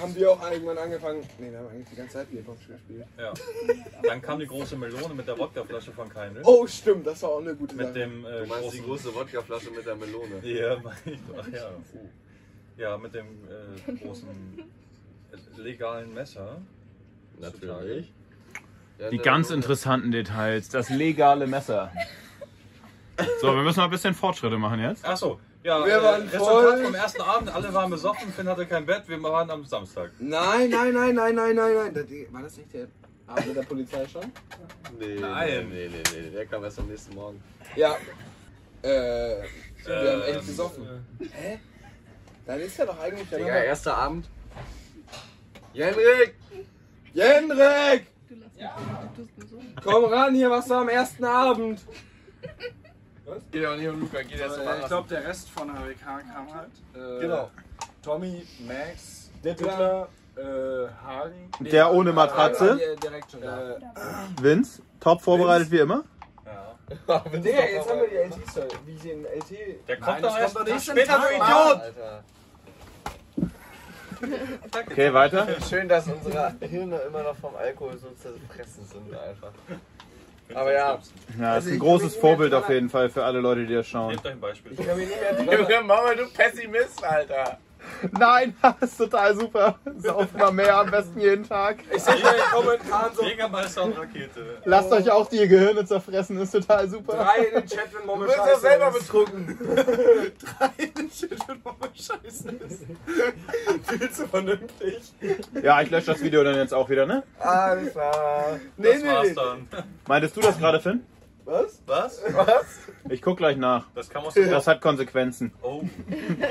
haben 0.00 0.14
wir 0.14 0.30
auch 0.30 0.50
irgendwann 0.50 0.78
angefangen. 0.78 1.22
Nee, 1.38 1.50
wir 1.50 1.58
haben 1.58 1.68
eigentlich 1.68 1.88
die 1.90 1.96
ganze 1.96 2.14
Zeit 2.18 2.30
Bierpong 2.30 2.56
gespielt. 2.56 3.04
Ja. 3.18 3.32
Dann 4.02 4.22
kam 4.22 4.38
die 4.40 4.46
große 4.46 4.76
Melone 4.76 5.14
mit 5.14 5.26
der 5.26 5.38
Wodkaflasche 5.38 5.92
von 5.92 6.08
Keinl. 6.08 6.40
Oh, 6.44 6.66
stimmt, 6.66 7.06
das 7.06 7.22
war 7.22 7.30
auch 7.30 7.40
eine 7.40 7.54
gute 7.54 7.74
Mit 7.74 7.86
Sache. 7.88 7.98
dem 7.98 8.24
äh, 8.24 8.40
Du 8.42 8.46
meinst 8.46 8.72
die 8.74 8.80
großen. 8.80 8.84
große 9.10 9.14
Wodkaflasche 9.14 9.70
mit 9.70 9.84
der 9.86 9.96
Melone. 9.96 10.40
Ja, 10.44 10.76
mein 10.82 11.52
ja. 11.52 11.70
Ja, 12.78 12.96
mit 12.98 13.12
dem 13.14 13.26
äh, 13.26 13.92
großen 14.04 14.28
legalen 15.56 16.14
Messer. 16.14 16.58
Natürlich. 17.40 18.12
Die 19.10 19.18
ganz 19.18 19.50
interessanten 19.50 20.10
Details. 20.12 20.68
Das 20.68 20.88
legale 20.90 21.46
Messer. 21.46 21.90
So, 23.40 23.54
wir 23.54 23.62
müssen 23.62 23.78
mal 23.78 23.84
ein 23.84 23.90
bisschen 23.90 24.14
Fortschritte 24.14 24.56
machen 24.58 24.80
jetzt. 24.80 25.04
Achso, 25.04 25.38
ja, 25.62 25.84
Wir 25.84 25.98
äh, 25.98 26.02
waren 26.02 26.22
Resultat 26.28 26.40
voll. 26.74 26.84
vom 26.84 26.94
ersten 26.94 27.22
Abend, 27.22 27.54
alle 27.54 27.72
waren 27.74 27.90
besoffen, 27.90 28.32
Finn 28.32 28.48
hatte 28.48 28.66
kein 28.66 28.84
Bett, 28.86 29.02
wir 29.06 29.22
waren 29.22 29.50
am 29.50 29.64
Samstag. 29.64 30.10
Nein, 30.18 30.70
nein, 30.70 30.92
nein, 30.94 31.14
nein, 31.14 31.34
nein, 31.34 31.54
nein, 31.54 31.74
nein. 31.74 31.94
Das- 31.94 32.04
War 32.32 32.42
das 32.42 32.56
nicht 32.56 32.72
der 32.72 32.86
Abend 33.26 33.46
mit 33.48 33.56
der 33.56 33.62
Polizei 33.62 34.06
schon? 34.08 34.24
Nee, 34.98 35.14
Nein. 35.20 35.68
nee, 35.70 35.88
nee, 35.88 36.02
nee, 36.12 36.20
nee, 36.22 36.30
der 36.30 36.46
kam 36.46 36.64
erst 36.64 36.78
am 36.80 36.86
nächsten 36.88 37.14
Morgen. 37.14 37.40
Ja. 37.76 37.96
Äh, 38.82 38.88
wir 38.88 40.12
haben 40.12 40.22
echt 40.22 40.40
Ähm, 40.40 40.46
gesoffen. 40.46 41.06
Hä? 41.32 41.58
Dann 42.46 42.60
ist 42.60 42.76
ja 42.78 42.86
doch 42.86 42.98
eigentlich 42.98 43.28
der 43.28 43.38
Digga, 43.38 43.50
Nummer- 43.52 43.64
erster 43.64 43.96
Abend. 43.96 44.28
Jenrik! 45.74 46.34
Jendrik! 47.14 48.06
Du 48.32 48.38
lass 48.38 48.54
mich 48.54 48.64
du 49.16 49.22
tust 49.24 49.38
mir 49.38 49.46
so. 49.46 49.58
Komm 49.84 50.04
ran 50.06 50.34
hier, 50.34 50.50
was 50.50 50.68
war 50.70 50.80
am 50.80 50.88
ersten 50.88 51.24
Abend? 51.24 51.80
Geht 53.50 53.62
ja 53.62 53.72
auch 53.72 53.76
nicht 53.76 53.88
um 53.88 54.00
Luca, 54.00 54.22
geht 54.22 54.38
jetzt 54.38 54.58
Äh, 54.58 54.80
ich 54.80 54.86
glaube, 54.86 55.08
der 55.08 55.24
Rest 55.26 55.50
von 55.50 55.68
HWK 55.70 56.00
kam 56.32 56.54
halt. 56.54 56.70
Äh, 56.94 57.20
Genau. 57.20 57.50
Tommy, 58.02 58.46
Max, 58.66 59.30
Dittler, 59.44 60.08
äh, 60.36 60.42
Hagen. 61.06 61.50
Nee, 61.60 61.68
Der 61.70 61.92
ohne 61.92 62.10
Ah, 62.10 62.14
Matratze. 62.14 62.78
die- 62.96 63.00
direkt 63.00 63.30
schon 63.30 63.42
da. 63.42 63.72
Äh, 63.72 63.76
Vince, 64.40 64.82
top 64.98 65.20
vorbereitet 65.22 65.70
wie 65.70 65.78
immer. 65.78 66.02
Ja. 66.46 67.20
Digga, 67.30 67.48
jetzt 67.70 67.88
haben 67.90 68.00
wir 68.00 68.08
die 68.08 68.16
LT-Story. 68.16 68.68
Wie 68.86 68.96
sie 68.98 69.10
in 69.10 69.24
LT. 69.26 69.86
Der 69.88 70.00
kommt 70.00 70.24
doch 70.24 70.38
erst 70.38 70.56
kommt 70.56 70.68
nächsten 70.68 70.90
später, 70.92 71.18
du 71.18 71.34
Idiot! 71.34 71.80
Alter. 71.80 72.24
Okay, 74.90 75.12
weiter. 75.12 75.46
Schön, 75.68 75.88
dass 75.88 76.06
unsere 76.08 76.54
Hirne 76.60 76.98
immer 77.08 77.22
noch 77.22 77.36
vom 77.36 77.54
Alkohol 77.56 77.98
so 77.98 78.08
zerfressen 78.10 78.84
sind 78.84 79.12
einfach. 79.14 79.52
Aber 80.54 80.72
ja. 80.72 80.98
Ja, 81.40 81.52
Also 81.54 81.66
ist 81.68 81.72
ein 81.72 81.74
ich 81.76 81.80
großes 81.80 82.16
Vorbild 82.16 82.52
auf 82.54 82.68
jeden 82.68 82.90
Fall 82.90 83.08
für 83.08 83.24
alle 83.24 83.40
Leute, 83.40 83.66
die 83.66 83.74
das 83.74 83.86
schauen. 83.86 84.10
Nehmt 84.10 84.24
euch 84.26 84.32
ein 84.32 84.40
Beispiel. 84.40 84.72
Ich 84.72 84.86
kann 84.86 84.96
mich 84.98 85.08
nicht 85.08 85.20
mehr 85.20 85.34
dran 85.34 85.46
Junge 85.70 85.80
Mama, 85.86 86.14
du 86.14 86.26
Pessimist, 86.32 87.02
Alter. 87.02 87.58
Nein, 88.18 88.56
das 88.62 88.90
ist 88.90 88.96
total 88.98 89.34
super. 89.36 89.78
Sauft 89.98 90.36
mal 90.36 90.50
mehr, 90.52 90.76
am 90.76 90.90
besten 90.90 91.20
jeden 91.20 91.48
Tag. 91.48 91.78
Ich 91.94 92.02
sehe 92.02 92.14
in 92.16 92.20
den 92.22 92.32
Kommentaren 92.52 93.14
so 93.14 93.22
Jägermeister 93.24 93.84
und 93.84 93.98
Rakete. 93.98 94.58
Lasst 94.64 94.92
euch 94.92 95.10
auch 95.10 95.28
die 95.28 95.46
Gehirne 95.48 95.84
zerfressen, 95.84 96.38
ist 96.40 96.50
total 96.52 96.88
super. 96.88 97.12
drei 97.16 97.44
in 97.44 97.54
den 97.54 97.66
Chat, 97.66 97.92
wenn 97.92 98.00
Du 98.02 98.06
Momme 98.06 98.26
bist 98.26 98.38
doch 98.38 98.46
scheiße 98.46 98.60
selber 98.60 98.88
ist. 98.88 98.98
betrunken. 98.98 99.58
Drei 100.42 100.84
in 100.84 100.94
den 100.94 101.10
Chat, 101.10 101.48
wenn 101.48 101.60
Momme 101.62 101.88
scheiße 101.94 102.48
ist. 102.66 102.84
Viel 103.88 104.10
zu 104.10 104.26
vernünftig. 104.28 105.12
Ja, 105.62 105.80
ich 105.82 105.90
lösche 105.90 106.06
das 106.12 106.22
Video 106.22 106.42
dann 106.42 106.56
jetzt 106.56 106.74
auch 106.74 106.88
wieder, 106.90 107.06
ne? 107.06 107.22
Alles 107.38 107.92
klar. 107.92 108.58
Nee, 108.76 108.92
Das 108.94 109.02
nee, 109.02 109.08
war's 109.08 109.28
nee. 109.28 109.34
dann. 109.34 109.68
Meintest 110.08 110.36
du 110.36 110.40
das 110.40 110.58
gerade, 110.58 110.80
Finn? 110.80 111.04
Was? 111.44 111.82
Was? 111.86 112.22
Was? 112.34 112.66
Ich 113.08 113.20
guck 113.20 113.36
gleich 113.36 113.56
nach. 113.56 113.86
Das 113.94 114.08
kann 114.08 114.22
man 114.22 114.30
so. 114.32 114.44
Das 114.44 114.66
hat 114.68 114.80
Konsequenzen. 114.80 115.52
Oh. 115.62 115.82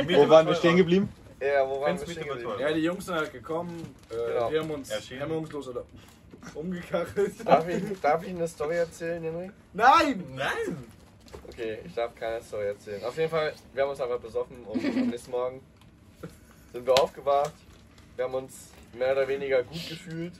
Wo 0.10 0.30
waren 0.30 0.46
wir 0.48 0.56
stehen 0.56 0.76
geblieben? 0.76 1.10
Ja, 1.42 1.68
wo 1.68 1.82
waren 1.82 2.00
wir 2.00 2.06
stehen 2.08 2.28
geblieben? 2.28 2.52
ja, 2.60 2.72
die 2.72 2.82
Jungs 2.84 3.06
sind 3.06 3.16
halt 3.16 3.32
gekommen. 3.34 3.96
Äh, 4.10 4.16
Genau. 4.16 4.52
Wir 4.52 4.60
haben 4.62 4.72
uns 4.72 4.90
Erschienen. 4.90 5.22
hemmungslos 5.22 5.68
oder 5.70 5.84
umgekachelt. 6.54 7.34
Darf 7.48 7.68
ich, 7.68 8.00
darf 8.02 8.24
ich 8.24 8.30
eine 8.30 8.48
Story 8.48 8.76
erzählen, 8.78 9.22
Henry? 9.24 9.52
Nein! 9.74 10.24
Nein! 10.36 10.84
Okay, 11.48 11.80
ich 11.86 11.94
darf 11.94 12.14
keine 12.16 12.42
Story 12.44 12.66
erzählen. 12.68 13.04
Auf 13.04 13.18
jeden 13.18 13.30
Fall, 13.30 13.54
wir 13.74 13.84
haben 13.84 13.90
uns 13.90 14.02
einfach 14.02 14.20
besoffen 14.20 14.58
und 14.66 14.84
am 14.86 15.08
nächsten 15.10 15.32
Morgen 15.32 15.62
sind 16.74 16.86
wir 16.86 16.94
aufgewacht. 17.02 17.54
Wir 18.16 18.26
haben 18.26 18.34
uns 18.36 18.70
mehr 18.98 19.14
oder 19.14 19.28
weniger 19.28 19.64
gut 19.64 19.90
gefühlt. 19.90 20.34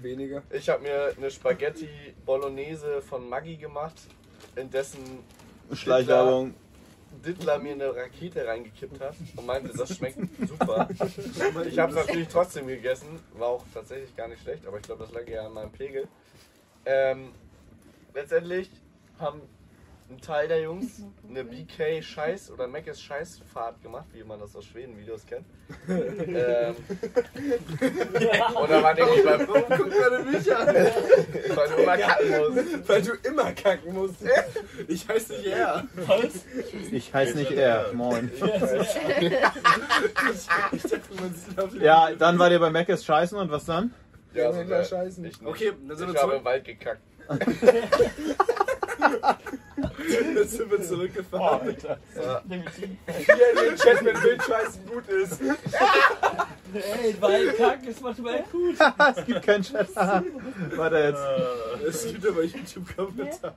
Weniger. 0.00 0.42
Ich 0.50 0.68
habe 0.70 0.82
mir 0.82 1.12
eine 1.18 1.30
Spaghetti 1.30 1.88
Bolognese 2.24 3.02
von 3.02 3.28
Maggi 3.28 3.56
gemacht, 3.56 3.94
in 4.56 4.70
dessen 4.70 5.00
Schleichwerbung. 5.72 6.54
Dittler 7.22 7.58
mir 7.58 7.72
eine 7.72 7.94
Rakete 7.94 8.46
reingekippt 8.46 9.00
hat 9.00 9.14
und 9.36 9.46
meinte, 9.46 9.76
das 9.76 9.96
schmeckt 9.96 10.18
super. 10.46 10.88
Ich 11.66 11.78
habe 11.78 11.92
es 11.92 11.96
natürlich 12.06 12.28
trotzdem 12.28 12.66
gegessen, 12.66 13.20
war 13.34 13.48
auch 13.48 13.64
tatsächlich 13.72 14.14
gar 14.16 14.28
nicht 14.28 14.42
schlecht, 14.42 14.66
aber 14.66 14.76
ich 14.78 14.82
glaube, 14.82 15.04
das 15.04 15.12
lag 15.12 15.26
eher 15.26 15.46
an 15.46 15.52
meinem 15.52 15.72
Pegel. 15.72 16.08
Ähm, 16.84 17.32
letztendlich 18.14 18.70
haben 19.18 19.40
ein 20.10 20.20
Teil 20.20 20.48
der 20.48 20.60
Jungs 20.60 21.02
eine 21.28 21.44
BK 21.44 22.02
Scheiß 22.02 22.50
oder 22.50 22.66
Mc's 22.68 23.00
Scheißfahrt 23.00 23.82
gemacht, 23.82 24.04
wie 24.12 24.22
man 24.22 24.38
das 24.38 24.54
aus 24.54 24.66
Schweden 24.66 24.98
Videos 24.98 25.24
kennt. 25.26 25.46
ähm, 25.88 26.76
oder 28.62 28.82
war 28.82 28.94
nämlich 28.94 29.24
beim 29.24 29.46
Guck 29.46 29.70
mal 29.70 30.24
mich 30.24 30.54
an. 30.54 30.66
weil 31.54 31.68
du 31.68 31.82
immer 31.82 31.96
kacken 31.96 32.28
musst. 32.28 32.88
Weil 32.88 33.02
du 33.02 33.12
immer 33.22 33.52
kacken 33.52 33.94
musst. 33.94 34.16
Ich 34.88 35.08
heiße 35.08 35.32
nicht 35.32 35.46
er. 35.46 35.84
Ich 36.92 37.14
heiße 37.14 37.38
nicht 37.38 37.52
er. 37.52 37.92
Moin. 37.94 38.30
Man 41.20 41.34
sieht 41.34 41.58
auf 41.58 41.74
Ja, 41.74 42.10
dann 42.12 42.38
war 42.38 42.50
ihr 42.50 42.60
bei 42.60 42.70
Mac 42.70 42.88
ist 42.90 43.04
scheißen 43.06 43.38
und 43.38 43.50
was 43.50 43.64
dann? 43.64 43.94
Ja, 44.34 44.52
so 44.52 44.62
sogar. 44.62 44.84
scheißen. 44.84 45.24
Ich 45.24 45.40
nicht. 45.40 45.48
Okay, 45.48 45.72
dann 45.88 45.96
sind 45.96 46.08
ich 46.08 46.14
wir 46.14 46.22
habe 46.22 46.34
im 46.34 46.44
Wald 46.44 46.64
gekackt. 46.64 47.00
Dann 49.04 50.48
sind 50.48 50.70
wir 50.70 50.82
zurückgefahren. 50.82 51.76
Ja. 51.82 52.42
Hier 52.46 52.56
in 52.56 53.70
den 53.70 53.76
Chat, 53.76 54.04
wenn 54.04 54.22
Wildscheißen 54.22 54.86
gut 54.86 55.08
ist. 55.08 55.40
Ey, 56.72 57.16
weil 57.20 57.52
kacken 57.52 57.88
ist 57.88 58.02
manchmal 58.02 58.44
gut. 58.50 58.76
es 59.16 59.26
gibt 59.26 59.42
keinen 59.42 59.62
Chat. 59.62 59.94
weiter 59.96 61.08
jetzt. 61.08 61.22
Es 61.86 62.12
gibt 62.12 62.26
aber 62.26 62.42
YouTube-Kommentare. 62.42 63.54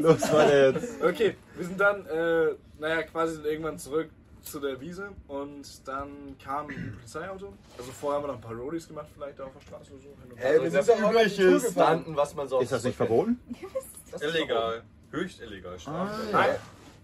Los, 0.00 0.32
weiter 0.32 0.72
jetzt. 0.72 1.02
Okay, 1.02 1.36
wir 1.56 1.66
sind 1.66 1.80
dann, 1.80 2.06
äh, 2.06 2.54
naja, 2.78 3.02
quasi 3.02 3.40
irgendwann 3.42 3.78
zurück 3.78 4.10
zu 4.42 4.60
der 4.60 4.80
Wiese 4.80 5.10
und 5.26 5.86
dann 5.86 6.36
kam 6.42 6.68
ein 6.68 6.92
Polizeiauto. 6.94 7.52
Also 7.76 7.92
vorher 7.92 8.18
haben 8.18 8.24
wir 8.24 8.28
noch 8.28 8.34
ein 8.36 8.40
paar 8.40 8.54
Roadies 8.54 8.88
gemacht, 8.88 9.06
vielleicht 9.14 9.40
auf 9.40 9.52
der 9.52 9.60
Straße 9.60 9.92
oder 9.92 10.02
so. 10.02 10.08
Hin 10.08 10.32
und 10.32 10.38
her. 10.38 10.54
Ey, 10.54 10.62
wir 10.62 10.70
sind 10.70 10.88
doch 10.88 11.02
auch 11.02 11.12
noch 11.12 11.22
die 11.22 11.36
Tour 11.36 11.60
gefahren. 11.60 11.74
Landen, 11.76 12.16
was 12.16 12.34
man 12.34 12.48
so 12.48 12.60
Ist 12.60 12.72
das 12.72 12.84
nicht 12.84 12.96
verboten? 12.96 13.40
Das 14.10 14.22
ist 14.22 14.34
Illegal. 14.34 14.82
Höchst 15.10 15.42
illegal. 15.42 15.78
Strafe. 15.78 16.18
Nein. 16.32 16.56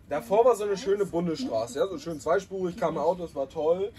Davor 0.09 0.45
war 0.47 0.57
so 0.57 0.65
eine 0.65 0.77
schöne 0.77 1.05
Bundesstraße, 1.05 1.79
ja, 1.79 1.87
so 1.87 1.99
schön 1.99 2.19
zweispurig, 2.19 2.79
kamen 2.79 2.97
Autos, 2.97 3.35
war 3.35 3.49
toll. 3.49 3.93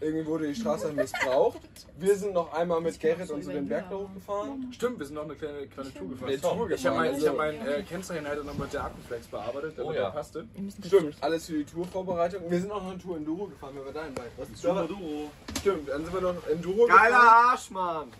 Irgendwie 0.00 0.26
wurde 0.26 0.48
die 0.48 0.54
Straße 0.54 0.92
missbraucht. 0.92 1.60
Wir 1.98 2.14
sind 2.16 2.34
noch 2.34 2.52
einmal 2.52 2.80
mit 2.82 3.00
Gerrit 3.00 3.30
und 3.30 3.42
so 3.42 3.50
den 3.50 3.66
Berg 3.68 3.88
da 3.88 3.96
hochgefahren. 3.96 4.70
Stimmt, 4.72 4.98
wir 4.98 5.06
sind 5.06 5.14
noch 5.14 5.24
eine 5.24 5.34
kleine, 5.34 5.66
kleine 5.68 5.94
Tour 5.94 6.08
gefahren. 6.10 6.28
Eine 6.28 6.40
Tour 6.40 6.70
ich 6.70 6.86
habe 6.86 6.96
mein, 6.96 7.14
gefahren, 7.14 7.22
ich 7.22 7.28
hab 7.28 7.38
also. 7.40 7.58
mein 7.64 7.66
äh, 7.66 7.82
Kennzeichen 7.82 8.28
halt 8.28 8.44
noch 8.44 8.58
mit 8.58 8.72
der 8.72 8.84
Aktenflex 8.84 9.26
bearbeitet, 9.28 9.72
damit 9.78 9.88
Oh 9.90 9.92
der 9.92 10.02
ja. 10.02 10.10
passte. 10.10 10.46
Stimmt, 10.86 11.16
alles 11.22 11.46
für 11.46 11.54
die 11.54 11.64
Tourvorbereitung. 11.64 12.42
Wir 12.50 12.60
sind 12.60 12.70
auch 12.70 12.82
noch 12.82 12.90
eine 12.90 12.98
Tour 12.98 13.16
Enduro 13.16 13.46
gefahren, 13.46 13.74
wenn 13.76 13.84
wir 13.86 13.92
dahin 13.92 14.14
bei. 14.14 14.24
Was 14.36 14.50
ist 14.50 14.62
da? 14.64 14.86
Stimmt, 15.60 15.88
dann 15.88 16.04
sind 16.04 16.14
wir 16.14 16.20
noch 16.20 16.46
Enduro 16.46 16.86
Geiler 16.86 17.06
gefahren. 17.08 17.50
Arsch, 17.50 17.70
Mann! 17.70 18.12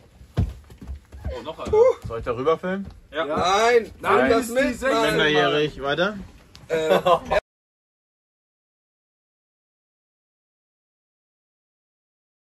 Oh, 1.38 1.42
noch 1.42 1.58
einer. 1.58 1.72
Soll 2.06 2.18
ich 2.20 2.24
darüber 2.24 2.56
filmen? 2.56 2.86
Ja. 3.12 3.26
Nein, 3.26 3.90
Nein, 4.00 4.16
nimm 4.16 4.30
das 4.30 4.48
ist 4.48 4.54
mit. 4.54 4.64
die 4.64 4.72
16. 4.74 4.90
Mann. 4.90 5.06
Minderjährig, 5.10 5.82
weiter. 5.82 6.16
Äh, 6.68 6.98